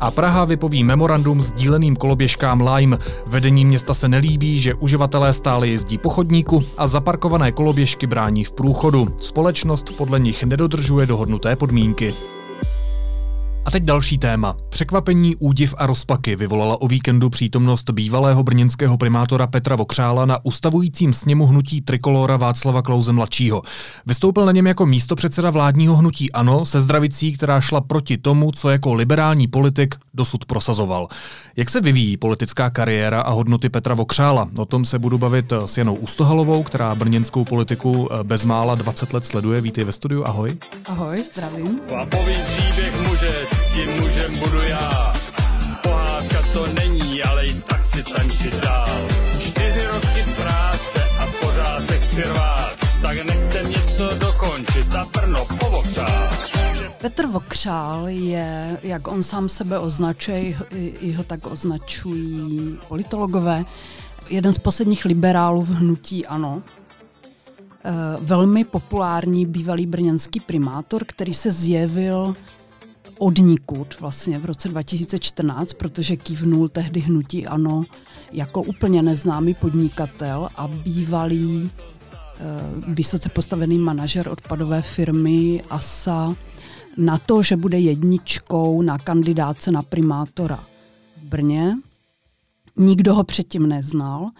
A 0.00 0.10
Praha 0.10 0.44
vypoví 0.44 0.84
memorandum 0.84 1.42
s 1.42 1.52
díleným 1.52 1.96
koloběžkám 1.96 2.68
Lime. 2.68 2.98
Vedení 3.26 3.64
města 3.64 3.94
se 3.94 4.08
nelíbí, 4.08 4.58
že 4.58 4.74
uživatelé 4.74 5.32
stále 5.32 5.68
jezdí 5.68 5.98
po 5.98 6.08
chodníku 6.08 6.64
a 6.76 6.86
zaparkované 6.86 7.52
koloběžky 7.52 8.06
brání 8.06 8.44
v 8.44 8.52
průchodu. 8.52 9.08
Společnost 9.16 9.96
podle 9.96 10.20
nich 10.20 10.44
nedodržuje 10.44 11.06
dohodnuté 11.06 11.56
podmínky. 11.56 12.14
A 13.68 13.70
teď 13.70 13.82
další 13.82 14.18
téma. 14.18 14.56
Překvapení, 14.68 15.36
údiv 15.36 15.74
a 15.78 15.86
rozpaky 15.86 16.36
vyvolala 16.36 16.80
o 16.80 16.88
víkendu 16.88 17.30
přítomnost 17.30 17.90
bývalého 17.90 18.42
brněnského 18.42 18.98
primátora 18.98 19.46
Petra 19.46 19.76
Vokřála 19.76 20.26
na 20.26 20.44
ustavujícím 20.44 21.12
sněmu 21.12 21.46
hnutí 21.46 21.80
Trikolora 21.80 22.36
Václava 22.36 22.82
Klauze 22.82 23.12
mladšího. 23.12 23.62
Vystoupil 24.06 24.46
na 24.46 24.52
něm 24.52 24.66
jako 24.66 24.86
místopředseda 24.86 25.50
vládního 25.50 25.96
hnutí 25.96 26.32
ANO 26.32 26.64
se 26.64 26.80
zdravicí, 26.80 27.32
která 27.32 27.60
šla 27.60 27.80
proti 27.80 28.18
tomu, 28.18 28.52
co 28.52 28.70
jako 28.70 28.94
liberální 28.94 29.46
politik 29.46 29.94
dosud 30.14 30.44
prosazoval. 30.44 31.08
Jak 31.56 31.70
se 31.70 31.80
vyvíjí 31.80 32.16
politická 32.16 32.70
kariéra 32.70 33.20
a 33.20 33.30
hodnoty 33.30 33.68
Petra 33.68 33.94
Vokřála? 33.94 34.48
O 34.58 34.64
tom 34.64 34.84
se 34.84 34.98
budu 34.98 35.18
bavit 35.18 35.52
s 35.52 35.78
Janou 35.78 35.94
Ustohalovou, 35.94 36.62
která 36.62 36.94
brněnskou 36.94 37.44
politiku 37.44 38.08
bezmála 38.22 38.74
20 38.74 39.12
let 39.12 39.26
sleduje. 39.26 39.60
Vítej 39.60 39.84
ve 39.84 39.92
studiu, 39.92 40.24
ahoj. 40.24 40.58
Ahoj, 40.86 41.24
zdravím. 41.32 41.80
Chlapový 41.88 42.34
příběh 42.46 43.08
tím 43.78 44.00
mužem 44.00 44.38
budu 44.38 44.62
já. 44.62 45.12
Pohádka 45.82 46.42
to 46.52 46.66
není, 46.66 47.22
ale 47.22 47.46
i 47.46 47.54
tak 47.54 47.80
chci 47.80 48.02
tančit 48.02 48.60
dál. 48.60 49.08
Čtyři 49.38 49.86
roky 49.86 50.24
práce 50.42 51.02
a 51.18 51.26
pořád 51.46 51.82
se 51.86 51.98
chci 51.98 52.22
rvát. 52.22 52.76
Tak 53.02 53.24
nechte 53.26 53.62
mě 53.62 53.78
to 53.96 54.18
dokončit 54.18 54.94
a 54.94 55.04
Brno 55.04 55.44
povokřát. 55.58 56.48
Petr 57.00 57.26
Vokřál 57.26 58.08
je, 58.08 58.78
jak 58.82 59.08
on 59.08 59.22
sám 59.22 59.48
sebe 59.48 59.78
označuje, 59.78 60.56
i 61.00 61.12
ho 61.12 61.24
tak 61.24 61.46
označují 61.46 62.78
politologové, 62.88 63.64
jeden 64.30 64.54
z 64.54 64.58
posledních 64.58 65.04
liberálů 65.04 65.62
v 65.62 65.74
hnutí 65.74 66.26
ANO. 66.26 66.62
E, 67.84 67.92
velmi 68.20 68.64
populární 68.64 69.46
bývalý 69.46 69.86
brněnský 69.86 70.40
primátor, 70.40 71.04
který 71.06 71.34
se 71.34 71.50
zjevil 71.50 72.34
odnikud 73.18 74.00
vlastně 74.00 74.38
v 74.38 74.44
roce 74.44 74.68
2014, 74.68 75.72
protože 75.72 76.16
kývnul 76.16 76.68
tehdy 76.68 77.00
hnutí 77.00 77.46
ANO 77.46 77.82
jako 78.32 78.62
úplně 78.62 79.02
neznámý 79.02 79.54
podnikatel 79.54 80.48
a 80.56 80.68
bývalý 80.68 81.70
e, 81.70 81.70
vysoce 82.92 83.28
postavený 83.28 83.78
manažer 83.78 84.28
odpadové 84.28 84.82
firmy 84.82 85.62
ASA 85.70 86.34
na 86.98 87.18
to, 87.18 87.42
že 87.42 87.56
bude 87.56 87.78
jedničkou 87.78 88.82
na 88.82 88.98
kandidáce 88.98 89.70
na 89.72 89.82
primátora 89.82 90.64
v 91.16 91.22
Brně. 91.22 91.76
Nikdo 92.76 93.14
ho 93.14 93.24
předtím 93.24 93.68
neznal 93.68 94.30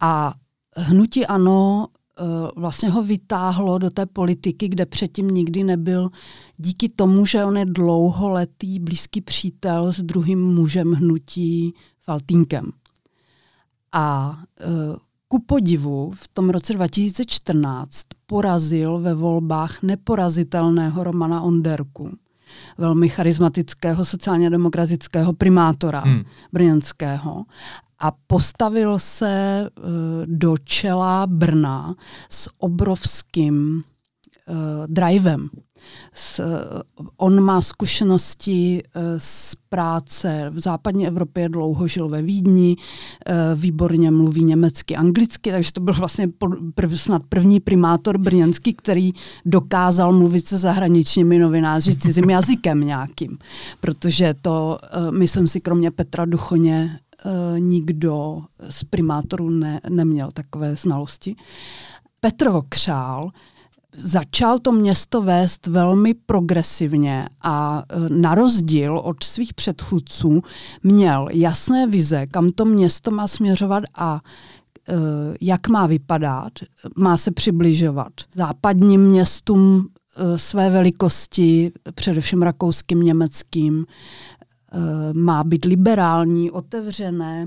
a 0.00 0.34
hnutí 0.76 1.26
ANO 1.26 1.86
eh, 1.88 2.05
vlastně 2.56 2.88
ho 2.88 3.02
vytáhlo 3.02 3.78
do 3.78 3.90
té 3.90 4.06
politiky, 4.06 4.68
kde 4.68 4.86
předtím 4.86 5.28
nikdy 5.28 5.64
nebyl, 5.64 6.10
díky 6.56 6.88
tomu, 6.88 7.26
že 7.26 7.44
on 7.44 7.56
je 7.56 7.64
dlouholetý 7.64 8.78
blízký 8.78 9.20
přítel 9.20 9.92
s 9.92 10.02
druhým 10.02 10.54
mužem 10.54 10.92
hnutí 10.92 11.74
Faltínkem. 12.00 12.70
A 13.92 14.38
eh, 14.60 14.64
ku 15.28 15.42
podivu 15.42 16.12
v 16.14 16.28
tom 16.28 16.50
roce 16.50 16.72
2014 16.72 18.06
porazil 18.26 18.98
ve 18.98 19.14
volbách 19.14 19.82
neporazitelného 19.82 21.04
Romana 21.04 21.40
Onderku, 21.40 22.10
velmi 22.78 23.08
charismatického 23.08 24.04
sociálně 24.04 24.50
demokratického 24.50 25.32
primátora 25.32 26.00
hmm. 26.00 26.22
brněnského 26.52 27.44
a 27.98 28.12
postavil 28.26 28.98
se 28.98 29.66
uh, 29.78 29.84
do 30.26 30.56
čela 30.64 31.26
Brna 31.26 31.94
s 32.30 32.50
obrovským 32.58 33.84
uh, 34.48 34.54
drivem. 34.86 35.48
S, 36.12 36.40
on 37.16 37.40
má 37.40 37.60
zkušenosti 37.60 38.82
eh, 38.82 39.00
z 39.18 39.54
práce 39.68 40.50
v 40.50 40.60
západní 40.60 41.06
Evropě, 41.06 41.48
dlouho 41.48 41.88
žil 41.88 42.08
ve 42.08 42.22
Vídni, 42.22 42.76
eh, 43.26 43.34
výborně 43.54 44.10
mluví 44.10 44.44
německy, 44.44 44.96
anglicky, 44.96 45.50
takže 45.50 45.72
to 45.72 45.80
byl 45.80 45.94
vlastně 45.94 46.28
prv, 46.74 47.00
snad 47.00 47.22
první 47.28 47.60
primátor 47.60 48.18
brněnský, 48.18 48.74
který 48.74 49.12
dokázal 49.44 50.12
mluvit 50.12 50.48
se 50.48 50.58
zahraničními 50.58 51.38
novináři 51.38 51.96
cizím 51.96 52.30
jazykem 52.30 52.80
nějakým, 52.80 53.38
protože 53.80 54.34
to, 54.42 54.78
eh, 54.82 55.10
myslím 55.10 55.48
si, 55.48 55.60
kromě 55.60 55.90
Petra 55.90 56.24
Duchoně 56.24 56.98
nikdo 57.58 58.42
z 58.70 58.84
primátorů 58.84 59.50
ne, 59.50 59.80
neměl 59.88 60.30
takové 60.32 60.76
znalosti. 60.76 61.36
Petr 62.20 62.48
Vokřál 62.48 63.30
začal 63.96 64.58
to 64.58 64.72
město 64.72 65.22
vést 65.22 65.66
velmi 65.66 66.14
progresivně 66.14 67.28
a 67.42 67.82
e, 67.88 68.08
na 68.08 68.34
rozdíl 68.34 68.98
od 68.98 69.24
svých 69.24 69.54
předchůdců 69.54 70.42
měl 70.82 71.28
jasné 71.32 71.86
vize, 71.86 72.26
kam 72.26 72.50
to 72.50 72.64
město 72.64 73.10
má 73.10 73.28
směřovat 73.28 73.84
a 73.94 74.20
e, 74.88 74.94
jak 75.40 75.68
má 75.68 75.86
vypadat, 75.86 76.52
má 76.96 77.16
se 77.16 77.30
přibližovat 77.30 78.12
západním 78.34 79.00
městům 79.00 79.88
své 80.36 80.70
velikosti, 80.70 81.72
především 81.94 82.42
rakouským, 82.42 83.00
německým, 83.00 83.86
má 85.12 85.44
být 85.44 85.64
liberální, 85.64 86.50
otevřené, 86.50 87.46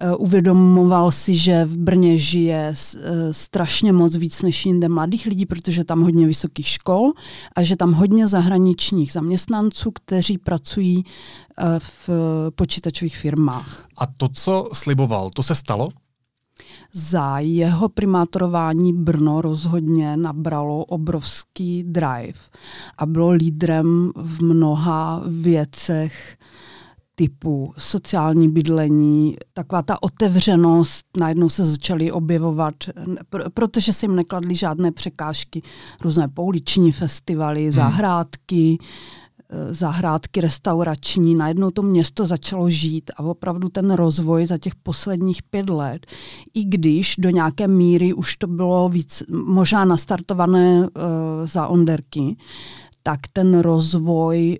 Eh, 0.00 0.16
uvědomoval 0.16 1.10
si, 1.10 1.36
že 1.36 1.64
v 1.64 1.76
Brně 1.76 2.18
žije 2.18 2.72
eh, 2.72 3.34
strašně 3.34 3.92
moc 3.92 4.16
víc 4.16 4.42
než 4.42 4.66
jinde 4.66 4.88
mladých 4.88 5.26
lidí, 5.26 5.46
protože 5.46 5.84
tam 5.84 6.02
hodně 6.02 6.26
vysokých 6.26 6.68
škol 6.68 7.12
a 7.56 7.62
že 7.62 7.76
tam 7.76 7.92
hodně 7.92 8.26
zahraničních 8.26 9.12
zaměstnanců, 9.12 9.90
kteří 9.90 10.38
pracují 10.38 11.04
eh, 11.58 11.64
v 11.78 12.10
počítačových 12.54 13.16
firmách. 13.16 13.86
A 13.96 14.06
to, 14.06 14.28
co 14.28 14.68
sliboval, 14.72 15.30
to 15.30 15.42
se 15.42 15.54
stalo? 15.54 15.88
Za 16.92 17.38
jeho 17.38 17.88
primátorování 17.88 18.92
Brno 18.92 19.40
rozhodně 19.40 20.16
nabralo 20.16 20.84
obrovský 20.84 21.84
drive 21.84 22.38
a 22.98 23.06
bylo 23.06 23.30
lídrem 23.30 24.12
v 24.16 24.42
mnoha 24.42 25.22
věcech, 25.26 26.36
typu 27.18 27.72
sociální 27.78 28.48
bydlení, 28.48 29.36
taková 29.52 29.82
ta 29.82 30.02
otevřenost, 30.02 31.06
najednou 31.20 31.48
se 31.48 31.64
začaly 31.64 32.12
objevovat, 32.12 32.74
protože 33.54 33.92
se 33.92 34.06
jim 34.06 34.16
nekladly 34.16 34.54
žádné 34.54 34.92
překážky, 34.92 35.62
různé 36.00 36.28
pouliční 36.28 36.92
festivaly, 36.92 37.62
hmm. 37.62 37.70
zahrádky, 37.70 38.78
zahrádky 39.70 40.40
restaurační, 40.40 41.34
najednou 41.34 41.70
to 41.70 41.82
město 41.82 42.26
začalo 42.26 42.70
žít 42.70 43.10
a 43.16 43.22
opravdu 43.22 43.68
ten 43.68 43.90
rozvoj 43.90 44.46
za 44.46 44.58
těch 44.58 44.74
posledních 44.74 45.42
pět 45.42 45.70
let, 45.70 46.06
i 46.54 46.64
když 46.64 47.14
do 47.18 47.30
nějaké 47.30 47.68
míry 47.68 48.12
už 48.12 48.36
to 48.36 48.46
bylo 48.46 48.88
víc 48.88 49.22
možná 49.30 49.84
nastartované 49.84 50.80
uh, 50.80 50.86
za 51.44 51.66
Onderky, 51.66 52.36
tak 53.02 53.20
ten 53.32 53.58
rozvoj 53.58 54.58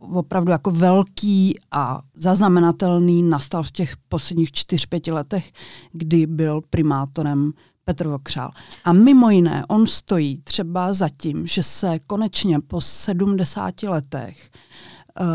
opravdu 0.00 0.50
jako 0.50 0.70
velký 0.70 1.54
a 1.70 2.02
zaznamenatelný 2.14 3.22
nastal 3.22 3.62
v 3.62 3.70
těch 3.70 3.96
posledních 4.08 4.52
čtyř, 4.52 4.86
pěti 4.86 5.12
letech, 5.12 5.52
kdy 5.92 6.26
byl 6.26 6.60
primátorem 6.70 7.52
Petr 7.90 8.08
Vokřál. 8.08 8.50
A 8.84 8.92
mimo 8.92 9.30
jiné, 9.30 9.64
on 9.68 9.86
stojí 9.86 10.38
třeba 10.44 10.92
za 10.92 11.08
tím, 11.08 11.46
že 11.46 11.62
se 11.62 11.98
konečně 12.06 12.60
po 12.60 12.80
70 12.80 13.82
letech 13.82 14.50
uh, 15.20 15.26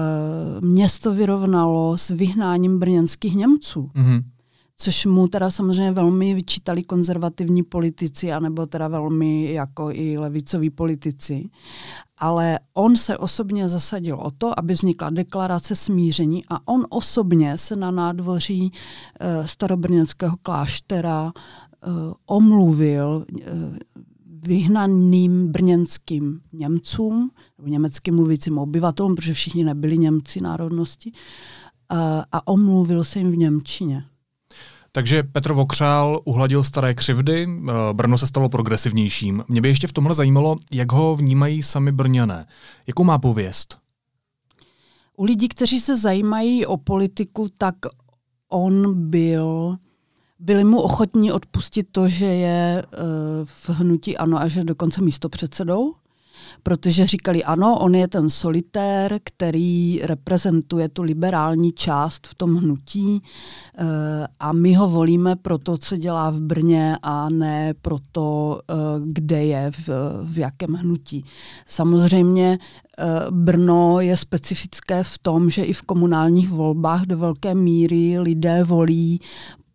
město 0.69 1.13
vyrovnalo 1.13 1.97
s 1.97 2.09
vyhnáním 2.09 2.79
brněnských 2.79 3.35
Němců. 3.35 3.89
Mm-hmm 3.95 4.23
což 4.77 5.05
mu 5.05 5.27
teda 5.27 5.51
samozřejmě 5.51 5.91
velmi 5.91 6.33
vyčítali 6.33 6.83
konzervativní 6.83 7.63
politici, 7.63 8.31
anebo 8.31 8.65
teda 8.65 8.87
velmi 8.87 9.53
jako 9.53 9.89
i 9.91 10.17
levicoví 10.17 10.69
politici. 10.69 11.49
Ale 12.17 12.59
on 12.73 12.97
se 12.97 13.17
osobně 13.17 13.69
zasadil 13.69 14.15
o 14.15 14.31
to, 14.31 14.59
aby 14.59 14.73
vznikla 14.73 15.09
deklarace 15.09 15.75
smíření 15.75 16.43
a 16.49 16.67
on 16.67 16.85
osobně 16.89 17.57
se 17.57 17.75
na 17.75 17.91
nádvoří 17.91 18.71
uh, 18.71 19.45
starobrněnského 19.45 20.37
kláštera 20.37 21.23
uh, 21.23 21.31
omluvil 22.25 23.25
uh, 23.29 23.43
vyhnaným 24.25 25.47
brněnským 25.47 26.41
Němcům, 26.53 27.31
nebo 27.57 27.69
německým 27.69 28.15
mluvícím 28.15 28.57
obyvatelům, 28.57 29.15
protože 29.15 29.33
všichni 29.33 29.63
nebyli 29.63 29.97
Němci 29.97 30.41
národnosti, 30.41 31.11
uh, 31.11 31.97
a 32.31 32.47
omluvil 32.47 33.03
se 33.03 33.19
jim 33.19 33.31
v 33.31 33.37
Němčině. 33.37 34.03
Takže 34.95 35.23
Petr 35.23 35.53
Vokřál 35.53 36.21
uhladil 36.25 36.63
staré 36.63 36.93
křivdy, 36.93 37.47
eh, 37.47 37.73
Brno 37.93 38.17
se 38.17 38.27
stalo 38.27 38.49
progresivnějším. 38.49 39.43
Mě 39.47 39.61
by 39.61 39.67
ještě 39.67 39.87
v 39.87 39.93
tomhle 39.93 40.15
zajímalo, 40.15 40.55
jak 40.71 40.91
ho 40.91 41.15
vnímají 41.15 41.63
sami 41.63 41.91
Brňané. 41.91 42.45
Jakou 42.87 43.03
má 43.03 43.17
pověst? 43.17 43.77
U 45.17 45.23
lidí, 45.23 45.47
kteří 45.47 45.79
se 45.79 45.97
zajímají 45.97 46.65
o 46.65 46.77
politiku, 46.77 47.49
tak 47.57 47.75
on 48.49 48.93
byl, 49.09 49.77
byli 50.39 50.63
mu 50.63 50.81
ochotní 50.81 51.31
odpustit 51.31 51.87
to, 51.91 52.09
že 52.09 52.25
je 52.25 52.83
uh, 52.83 52.99
v 53.45 53.69
hnutí 53.69 54.17
ANO 54.17 54.37
a 54.37 54.47
že 54.47 54.63
dokonce 54.63 55.01
místo 55.01 55.29
předsedou 55.29 55.95
protože 56.63 57.05
říkali, 57.05 57.43
ano, 57.43 57.79
on 57.79 57.95
je 57.95 58.07
ten 58.07 58.29
solitér, 58.29 59.19
který 59.23 59.99
reprezentuje 60.03 60.89
tu 60.89 61.03
liberální 61.03 61.71
část 61.71 62.27
v 62.27 62.35
tom 62.35 62.55
hnutí 62.55 63.21
eh, 63.77 63.83
a 64.39 64.53
my 64.53 64.73
ho 64.73 64.89
volíme 64.89 65.35
pro 65.35 65.57
to, 65.57 65.77
co 65.77 65.97
dělá 65.97 66.29
v 66.29 66.39
Brně 66.39 66.97
a 67.01 67.29
ne 67.29 67.73
pro 67.81 67.97
to, 68.11 68.59
eh, 68.69 68.73
kde 69.05 69.45
je, 69.45 69.71
v, 69.71 69.89
v 70.23 70.37
jakém 70.39 70.73
hnutí. 70.73 71.25
Samozřejmě 71.65 72.59
eh, 72.97 73.03
Brno 73.31 73.99
je 73.99 74.17
specifické 74.17 75.03
v 75.03 75.17
tom, 75.17 75.49
že 75.49 75.63
i 75.63 75.73
v 75.73 75.81
komunálních 75.81 76.49
volbách 76.49 77.01
do 77.01 77.17
velké 77.17 77.55
míry 77.55 78.19
lidé 78.19 78.63
volí 78.63 79.21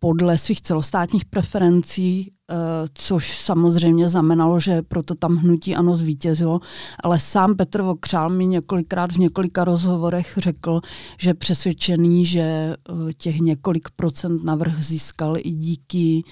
podle 0.03 0.37
svých 0.37 0.61
celostátních 0.61 1.25
preferencí 1.25 2.31
Eh, 2.51 2.87
což 2.93 3.37
samozřejmě 3.37 4.09
znamenalo, 4.09 4.59
že 4.59 4.81
proto 4.81 5.15
tam 5.15 5.35
hnutí 5.35 5.75
ano 5.75 5.97
zvítězilo, 5.97 6.59
ale 7.03 7.19
sám 7.19 7.55
Petr 7.55 7.81
Vokřál 7.81 8.29
mi 8.29 8.45
několikrát 8.45 9.11
v 9.11 9.17
několika 9.17 9.63
rozhovorech 9.63 10.33
řekl, 10.37 10.81
že 11.17 11.33
přesvědčený, 11.33 12.25
že 12.25 12.41
eh, 12.41 13.13
těch 13.17 13.39
několik 13.39 13.89
procent 13.95 14.43
navrh 14.43 14.83
získal 14.83 15.37
i 15.37 15.51
díky 15.51 16.23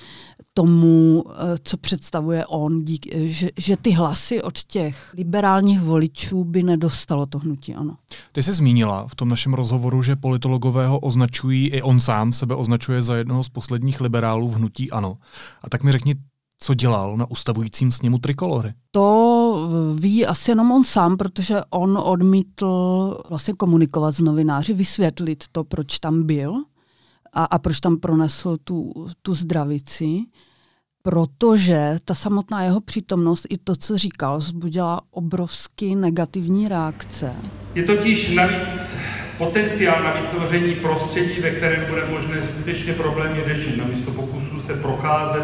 tomu, 0.59 1.23
eh, 1.27 1.57
co 1.63 1.77
představuje 1.77 2.45
on, 2.45 2.85
díky, 2.85 3.31
že, 3.33 3.49
že 3.57 3.77
ty 3.77 3.91
hlasy 3.91 4.41
od 4.41 4.59
těch 4.63 5.13
liberálních 5.17 5.81
voličů 5.81 6.43
by 6.43 6.63
nedostalo 6.63 7.25
to 7.25 7.39
hnutí 7.39 7.75
ano. 7.75 7.95
Ty 8.31 8.43
jsi 8.43 8.53
zmínila 8.53 9.07
v 9.07 9.15
tom 9.15 9.29
našem 9.29 9.53
rozhovoru, 9.53 10.01
že 10.01 10.15
politologové 10.15 10.87
ho 10.87 10.99
označují, 10.99 11.67
i 11.67 11.81
on 11.81 11.99
sám 11.99 12.33
sebe 12.33 12.55
označuje 12.55 13.01
za 13.01 13.15
jednoho 13.15 13.43
z 13.43 13.49
posledních 13.49 14.01
liberálů 14.01 14.47
v 14.47 14.55
hnutí 14.55 14.91
ano. 14.91 15.17
A 15.61 15.69
tak 15.69 15.83
mi 15.83 15.91
řekni, 15.91 16.15
co 16.59 16.73
dělal 16.73 17.17
na 17.17 17.31
ustavujícím 17.31 17.91
sněmu 17.91 18.17
Trikolory? 18.19 18.73
To 18.91 19.69
ví 19.95 20.25
asi 20.25 20.51
jenom 20.51 20.71
on 20.71 20.83
sám, 20.83 21.17
protože 21.17 21.61
on 21.69 21.97
odmítl 21.97 23.17
vlastně 23.29 23.53
komunikovat 23.53 24.11
s 24.11 24.19
novináři, 24.19 24.73
vysvětlit 24.73 25.43
to, 25.51 25.63
proč 25.63 25.99
tam 25.99 26.23
byl 26.23 26.55
a, 27.33 27.43
a 27.43 27.59
proč 27.59 27.79
tam 27.79 27.97
pronesl 27.97 28.57
tu, 28.63 28.93
tu 29.21 29.35
zdravici 29.35 30.25
protože 31.03 31.95
ta 32.05 32.15
samotná 32.15 32.63
jeho 32.63 32.81
přítomnost 32.81 33.45
i 33.49 33.57
to, 33.57 33.75
co 33.75 33.97
říkal, 33.97 34.37
vzbudila 34.37 35.01
obrovsky 35.11 35.95
negativní 35.95 36.67
reakce. 36.67 37.33
Je 37.75 37.83
totiž 37.83 38.35
navíc 38.35 39.01
potenciál 39.37 40.03
na 40.03 40.13
vytvoření 40.13 40.75
prostředí, 40.75 41.41
ve 41.41 41.51
kterém 41.51 41.85
bude 41.89 42.05
možné 42.05 42.43
skutečně 42.43 42.93
problémy 42.93 43.43
řešit, 43.43 43.77
namísto 43.77 44.11
pokusů 44.11 44.59
se 44.59 44.73
procházet 44.73 45.43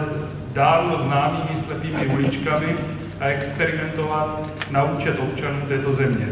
dávno 0.53 0.97
známými 0.97 1.57
slepými 1.57 2.07
uličkami 2.07 2.75
a 3.19 3.25
experimentovat 3.25 4.49
na 4.71 4.83
účet 4.83 5.19
občanů 5.19 5.61
této 5.67 5.93
země. 5.93 6.27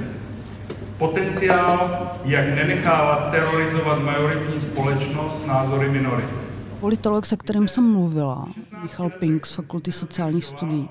Potenciál, 0.97 2.11
jak 2.25 2.55
nenechávat 2.55 3.31
terorizovat 3.31 3.99
majoritní 3.99 4.59
společnost 4.59 5.47
názory 5.47 5.89
minorit. 5.89 6.42
Politolog, 6.83 7.25
se 7.25 7.37
kterým 7.37 7.67
jsem 7.67 7.91
mluvila, 7.91 8.47
Michal 8.81 9.09
Pink 9.09 9.45
z 9.45 9.53
Fakulty 9.53 9.91
sociálních 9.91 10.45
studií, 10.45 10.89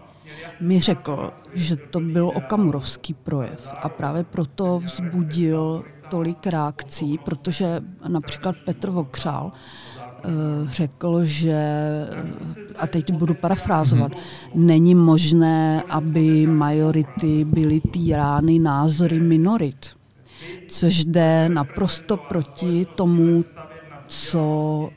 mi 0.60 0.80
řekl, 0.80 1.30
že 1.54 1.76
to 1.76 2.00
byl 2.00 2.28
okamurovský 2.34 3.14
projev 3.14 3.74
a 3.82 3.88
právě 3.88 4.24
proto 4.24 4.82
vzbudil 4.84 5.84
tolik 6.10 6.46
reakcí, 6.46 7.18
protože 7.24 7.82
například 8.08 8.56
Petr 8.64 8.90
Vokřál 8.90 9.52
eh, 9.52 10.28
řekl, 10.64 11.24
že, 11.24 11.62
a 12.78 12.86
teď 12.86 13.12
budu 13.12 13.34
parafrázovat, 13.34 14.12
není 14.54 14.94
možné, 14.94 15.82
aby 15.88 16.46
majority 16.46 17.44
byly 17.44 17.80
týrány 17.80 18.58
názory 18.58 19.20
minorit, 19.20 19.86
což 20.68 21.04
jde 21.04 21.48
naprosto 21.48 22.16
proti 22.16 22.86
tomu, 22.94 23.44
co 24.06 24.90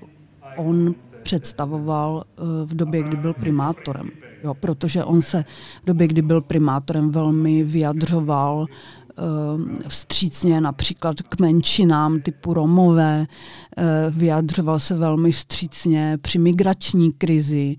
on 0.55 0.95
představoval 1.23 2.23
eh, 2.23 2.41
v 2.65 2.75
době, 2.75 3.03
kdy 3.03 3.17
byl 3.17 3.33
primátorem. 3.33 4.09
Jo, 4.43 4.53
protože 4.53 5.03
on 5.03 5.21
se 5.21 5.45
v 5.83 5.85
době, 5.85 6.07
kdy 6.07 6.21
byl 6.21 6.41
primátorem, 6.41 7.09
velmi 7.09 7.63
vyjadřoval 7.63 8.65
eh, 8.67 9.89
vstřícně 9.89 10.61
například 10.61 11.21
k 11.21 11.41
menšinám 11.41 12.21
typu 12.21 12.53
Romové, 12.53 13.27
eh, 13.77 13.83
vyjadřoval 14.09 14.79
se 14.79 14.95
velmi 14.95 15.31
vstřícně 15.31 16.17
při 16.21 16.39
migrační 16.39 17.11
krizi. 17.11 17.75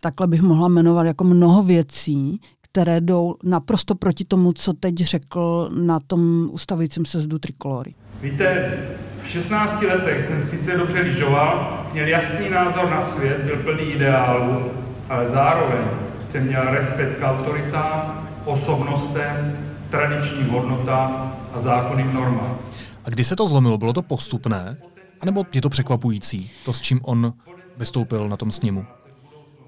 Takhle 0.00 0.26
bych 0.26 0.42
mohla 0.42 0.68
jmenovat 0.68 1.06
jako 1.06 1.24
mnoho 1.24 1.62
věcí, 1.62 2.40
které 2.72 3.00
jdou 3.00 3.34
naprosto 3.44 3.94
proti 3.94 4.24
tomu, 4.24 4.52
co 4.52 4.72
teď 4.72 4.94
řekl 4.94 5.70
na 5.78 6.00
tom 6.00 6.48
ustavujícím 6.52 7.04
sezdu 7.04 7.38
Trikolory. 7.38 7.94
Víte, 8.20 8.78
v 9.22 9.28
16 9.28 9.82
letech 9.82 10.20
jsem 10.20 10.44
sice 10.44 10.76
dobře 10.76 11.00
lyžoval, 11.00 11.86
měl 11.92 12.08
jasný 12.08 12.50
názor 12.50 12.90
na 12.90 13.00
svět, 13.00 13.44
byl 13.44 13.56
plný 13.56 13.82
ideálů, 13.82 14.70
ale 15.08 15.28
zároveň 15.28 15.84
jsem 16.24 16.46
měl 16.46 16.62
respekt 16.70 17.18
k 17.18 17.22
autoritám, 17.22 18.28
osobnostem, 18.44 19.58
tradičním 19.90 20.48
hodnotám 20.48 21.36
a 21.52 21.60
zákonným 21.60 22.14
normám. 22.14 22.58
A 23.04 23.10
kdy 23.10 23.24
se 23.24 23.36
to 23.36 23.46
zlomilo? 23.46 23.78
Bylo 23.78 23.92
to 23.92 24.02
postupné? 24.02 24.76
A 25.20 25.26
nebo 25.26 25.46
je 25.52 25.62
to 25.62 25.68
překvapující, 25.68 26.50
to, 26.64 26.72
s 26.72 26.80
čím 26.80 27.00
on 27.02 27.32
vystoupil 27.76 28.28
na 28.28 28.36
tom 28.36 28.50
sněmu? 28.50 28.84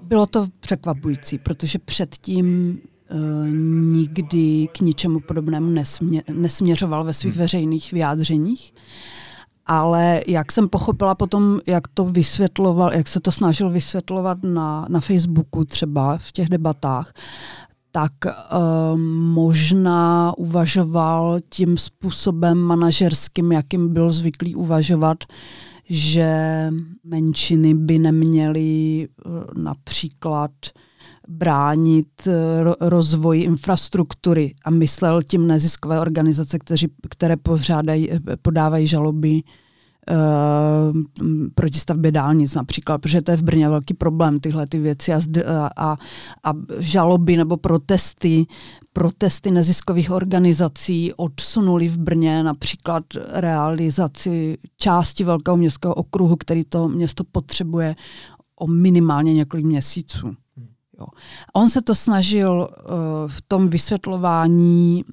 Bylo 0.01 0.25
to 0.25 0.47
překvapující, 0.59 1.37
protože 1.37 1.79
předtím 1.79 2.79
nikdy 3.91 4.67
k 4.71 4.79
ničemu 4.79 5.19
podobnému 5.19 5.69
nesmě, 5.69 6.23
nesměřoval 6.33 7.03
ve 7.03 7.13
svých 7.13 7.33
hmm. 7.33 7.41
veřejných 7.41 7.91
vyjádřeních. 7.91 8.73
Ale 9.65 10.21
jak 10.27 10.51
jsem 10.51 10.69
pochopila 10.69 11.15
potom, 11.15 11.59
jak 11.67 11.87
to 11.87 12.05
vysvětloval, 12.05 12.93
jak 12.93 13.07
se 13.07 13.19
to 13.19 13.31
snažil 13.31 13.69
vysvětlovat 13.69 14.37
na, 14.43 14.85
na 14.89 14.99
Facebooku 14.99 15.65
třeba 15.65 16.17
v 16.17 16.31
těch 16.31 16.49
debatách, 16.49 17.13
tak 17.91 18.11
uh, 18.25 18.99
možná 19.33 20.33
uvažoval 20.37 21.39
tím 21.49 21.77
způsobem 21.77 22.57
manažerským, 22.57 23.51
jakým 23.51 23.93
byl 23.93 24.11
zvyklý 24.11 24.55
uvažovat, 24.55 25.17
že 25.89 26.29
menšiny 27.03 27.73
by 27.73 27.99
neměly 27.99 29.07
uh, 29.25 29.63
například 29.63 30.51
bránit 31.27 32.27
rozvoji 32.79 33.41
infrastruktury 33.41 34.53
a 34.65 34.69
myslel 34.69 35.23
tím 35.23 35.47
neziskové 35.47 35.99
organizace, 35.99 36.59
kteří, 36.59 36.87
které 37.09 37.37
pořádají, 37.37 38.09
podávají 38.41 38.87
žaloby 38.87 39.43
proti 41.55 41.79
stavbě 41.79 42.11
dálnic 42.11 42.55
například, 42.55 42.97
protože 42.97 43.21
to 43.21 43.31
je 43.31 43.37
v 43.37 43.43
Brně 43.43 43.69
velký 43.69 43.93
problém, 43.93 44.39
tyhle 44.39 44.67
ty 44.67 44.79
věci 44.79 45.13
a, 45.13 45.19
a, 45.77 45.97
a 46.43 46.53
žaloby 46.79 47.37
nebo 47.37 47.57
protesty 47.57 48.45
protesty 48.93 49.51
neziskových 49.51 50.11
organizací 50.11 51.13
odsunuli 51.13 51.87
v 51.87 51.97
Brně 51.97 52.43
například 52.43 53.03
realizaci 53.31 54.57
části 54.77 55.23
Velkého 55.23 55.57
městského 55.57 55.93
okruhu, 55.93 56.35
který 56.35 56.63
to 56.63 56.87
město 56.87 57.23
potřebuje 57.23 57.95
o 58.55 58.67
minimálně 58.67 59.33
několik 59.33 59.65
měsíců. 59.65 60.35
Jo. 60.99 61.05
On 61.53 61.69
se 61.69 61.81
to 61.81 61.95
snažil 61.95 62.67
uh, 62.69 62.95
v 63.27 63.41
tom 63.41 63.69
vysvětlování 63.69 65.03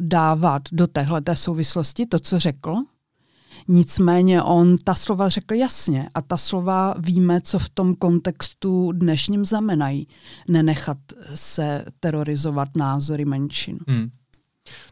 dávat 0.00 0.62
do 0.72 0.86
téhle 0.86 1.22
souvislosti, 1.34 2.06
to, 2.06 2.18
co 2.18 2.38
řekl, 2.38 2.76
Nicméně 3.68 4.42
on 4.42 4.76
ta 4.84 4.94
slova 4.94 5.28
řekl 5.28 5.54
jasně 5.54 6.08
a 6.14 6.22
ta 6.22 6.36
slova 6.36 6.94
víme, 6.98 7.40
co 7.40 7.58
v 7.58 7.68
tom 7.68 7.94
kontextu 7.94 8.92
dnešním 8.92 9.46
znamenají. 9.46 10.08
Nenechat 10.48 10.98
se 11.34 11.84
terorizovat 12.00 12.68
názory 12.76 13.24
menšin. 13.24 13.78
Hmm. 13.88 14.10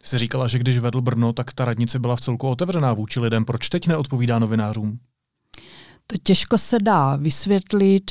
Ty 0.00 0.08
jsi 0.08 0.18
říkala, 0.18 0.48
že 0.48 0.58
když 0.58 0.78
vedl 0.78 1.00
Brno, 1.00 1.32
tak 1.32 1.52
ta 1.52 1.64
radnice 1.64 1.98
byla 1.98 2.16
v 2.16 2.20
celku 2.20 2.48
otevřená 2.48 2.92
vůči 2.92 3.20
lidem. 3.20 3.44
Proč 3.44 3.68
teď 3.68 3.86
neodpovídá 3.86 4.38
novinářům? 4.38 4.98
To 6.10 6.16
těžko 6.22 6.58
se 6.58 6.78
dá 6.78 7.16
vysvětlit. 7.16 8.10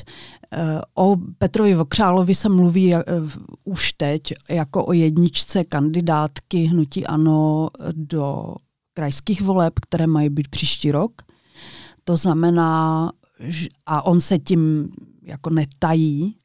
Eh, 0.52 0.82
o 0.96 1.16
Petrovi 1.38 1.76
Vokřálovi 1.76 2.36
se 2.36 2.50
mluví 2.50 2.96
eh, 2.96 3.04
už 3.64 3.94
teď 3.94 4.34
jako 4.50 4.86
o 4.86 4.94
jedničce 4.94 5.64
kandidátky 5.64 6.64
hnutí 6.64 7.06
ANO 7.06 7.70
do 7.94 8.56
krajských 8.94 9.42
voleb, 9.42 9.74
které 9.82 10.08
mají 10.08 10.30
být 10.30 10.48
příští 10.48 10.92
rok. 10.92 11.22
To 12.04 12.18
znamená, 12.18 13.12
a 13.86 14.06
on 14.06 14.22
se 14.22 14.40
tím 14.40 14.90
jako 15.24 15.50
netají, 15.50 16.36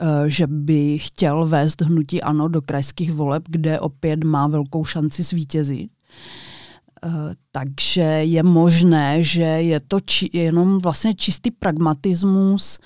eh, 0.00 0.30
že 0.30 0.46
by 0.46 0.98
chtěl 0.98 1.46
vést 1.46 1.80
hnutí 1.80 2.22
ANO 2.22 2.48
do 2.48 2.62
krajských 2.62 3.12
voleb, 3.12 3.42
kde 3.48 3.80
opět 3.80 4.24
má 4.24 4.46
velkou 4.46 4.84
šanci 4.84 5.22
zvítězit. 5.22 5.90
Eh, 7.04 7.34
takže 7.52 8.02
je 8.02 8.42
možné, 8.42 9.22
že 9.22 9.42
je 9.42 9.80
to 9.80 10.00
či, 10.00 10.30
jenom 10.32 10.78
vlastně 10.78 11.14
čistý 11.14 11.50
pragmatismus 11.50 12.78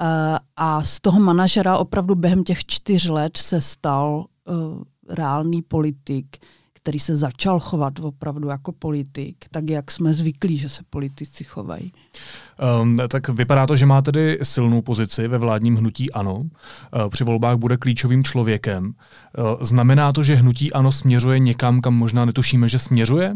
eh, 0.00 0.38
a 0.56 0.84
z 0.84 1.00
toho 1.00 1.20
manažera 1.20 1.78
opravdu 1.78 2.14
během 2.14 2.44
těch 2.44 2.64
čtyř 2.66 3.08
let 3.08 3.36
se 3.36 3.60
stal 3.60 4.26
reálný 5.08 5.62
politik, 5.62 6.36
který 6.72 6.98
se 6.98 7.16
začal 7.16 7.60
chovat 7.60 7.98
opravdu 8.00 8.48
jako 8.48 8.72
politik, 8.72 9.36
tak 9.50 9.70
jak 9.70 9.90
jsme 9.90 10.14
zvyklí, 10.14 10.56
že 10.56 10.68
se 10.68 10.82
politici 10.90 11.44
chovají. 11.44 11.92
Um, 12.82 12.96
tak 13.08 13.28
vypadá 13.28 13.66
to, 13.66 13.76
že 13.76 13.86
má 13.86 14.02
tedy 14.02 14.38
silnou 14.42 14.82
pozici 14.82 15.28
ve 15.28 15.38
vládním 15.38 15.76
hnutí 15.76 16.12
ANO. 16.12 16.44
Při 17.08 17.24
volbách 17.24 17.56
bude 17.56 17.76
klíčovým 17.76 18.24
člověkem. 18.24 18.92
Znamená 19.60 20.12
to, 20.12 20.22
že 20.22 20.34
hnutí 20.34 20.72
ANO 20.72 20.92
směřuje 20.92 21.38
někam, 21.38 21.80
kam 21.80 21.94
možná 21.94 22.24
netušíme, 22.24 22.68
že 22.68 22.78
směřuje? 22.78 23.34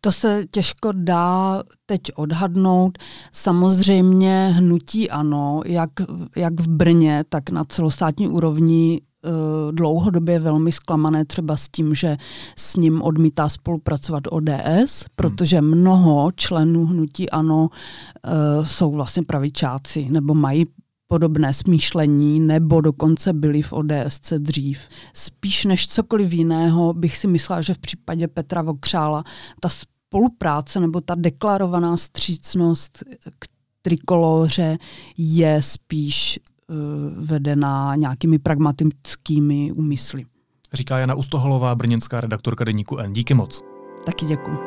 To 0.00 0.12
se 0.12 0.44
těžko 0.50 0.92
dá 0.92 1.62
teď 1.86 2.00
odhadnout. 2.16 2.98
Samozřejmě 3.32 4.52
hnutí 4.56 5.10
ano, 5.10 5.60
jak, 5.66 5.90
jak 6.36 6.60
v 6.60 6.68
Brně, 6.68 7.24
tak 7.28 7.50
na 7.50 7.64
celostátní 7.64 8.28
úrovni 8.28 9.00
Eh, 9.24 9.72
dlouhodobě 9.72 10.38
velmi 10.38 10.72
zklamané 10.72 11.24
třeba 11.24 11.56
s 11.56 11.68
tím, 11.68 11.94
že 11.94 12.16
s 12.56 12.76
ním 12.76 13.02
odmítá 13.02 13.48
spolupracovat 13.48 14.22
ODS, 14.30 15.04
protože 15.16 15.60
mnoho 15.60 16.32
členů 16.32 16.86
hnutí 16.86 17.30
ANO 17.30 17.68
uh, 17.68 18.64
jsou 18.64 18.92
vlastně 18.92 19.22
pravičáci 19.22 20.08
nebo 20.10 20.34
mají 20.34 20.66
podobné 21.10 21.54
smýšlení 21.54 22.40
nebo 22.40 22.80
dokonce 22.80 23.32
byli 23.32 23.62
v 23.62 23.72
ODS 23.72 24.32
dřív. 24.38 24.80
Spíš 25.12 25.64
než 25.64 25.88
cokoliv 25.88 26.32
jiného 26.32 26.92
bych 26.92 27.16
si 27.16 27.26
myslela, 27.26 27.62
že 27.62 27.74
v 27.74 27.78
případě 27.78 28.28
Petra 28.28 28.62
Vokřála 28.62 29.24
ta 29.60 29.68
spolupráce 29.68 30.80
nebo 30.80 31.00
ta 31.00 31.14
deklarovaná 31.14 31.96
střícnost 31.96 32.98
k 33.38 33.48
trikoloře 33.82 34.78
je 35.16 35.62
spíš 35.62 36.38
Eh, 36.70 36.74
vedená 37.16 37.94
nějakými 37.94 38.38
pragmatickými 38.38 39.72
úmysly. 39.72 40.24
Říká 40.72 40.98
Jana 40.98 41.14
Ustoholová, 41.14 41.74
brněnská 41.74 42.20
redaktorka 42.20 42.64
deníku 42.64 42.98
N. 42.98 43.12
Díky 43.12 43.34
moc. 43.34 43.62
Taky 44.06 44.26
děkuji. 44.26 44.58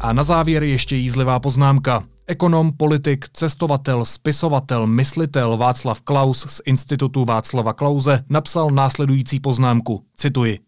A 0.00 0.12
na 0.12 0.22
závěr 0.22 0.62
ještě 0.62 0.96
jízlivá 0.96 1.40
poznámka. 1.40 2.04
Ekonom, 2.30 2.72
politik, 2.72 3.28
cestovatel, 3.32 4.04
spisovatel, 4.04 4.86
myslitel 4.86 5.56
Václav 5.56 6.00
Klaus 6.00 6.46
z 6.48 6.60
Institutu 6.66 7.24
Václava 7.24 7.72
Klauze 7.72 8.24
napsal 8.28 8.70
následující 8.70 9.40
poznámku. 9.40 10.04
Cituji. 10.16 10.58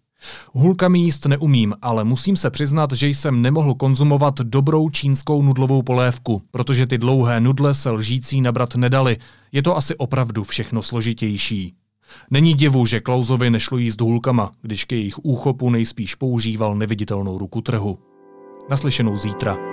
Hulkami 0.53 0.99
jíst 0.99 1.27
neumím, 1.27 1.75
ale 1.83 2.05
musím 2.05 2.37
se 2.37 2.51
přiznat, 2.51 2.93
že 2.93 3.09
jsem 3.09 3.43
nemohl 3.43 3.75
konzumovat 3.75 4.35
dobrou 4.41 4.91
čínskou 4.91 5.43
nudlovou 5.43 5.83
polévku, 5.83 6.43
protože 6.51 6.87
ty 6.87 6.99
dlouhé 6.99 7.41
nudle 7.41 7.75
se 7.75 7.91
lžící 7.91 8.41
nabrat 8.41 8.75
nedali. 8.75 9.17
Je 9.53 9.63
to 9.63 9.77
asi 9.77 9.97
opravdu 9.97 10.45
všechno 10.45 10.83
složitější. 10.83 11.75
Není 12.31 12.55
divu, 12.55 12.87
že 12.87 13.01
Klausovi 13.01 13.51
nešlo 13.51 13.79
jíst 13.79 14.01
hůlkama, 14.01 14.53
když 14.63 14.85
ke 14.85 14.97
jejich 14.97 15.19
úchopu 15.19 15.71
nejspíš 15.71 16.15
používal 16.15 16.75
neviditelnou 16.75 17.39
ruku 17.39 17.61
trhu. 17.61 17.99
Naslyšenou 18.71 19.17
zítra. 19.17 19.70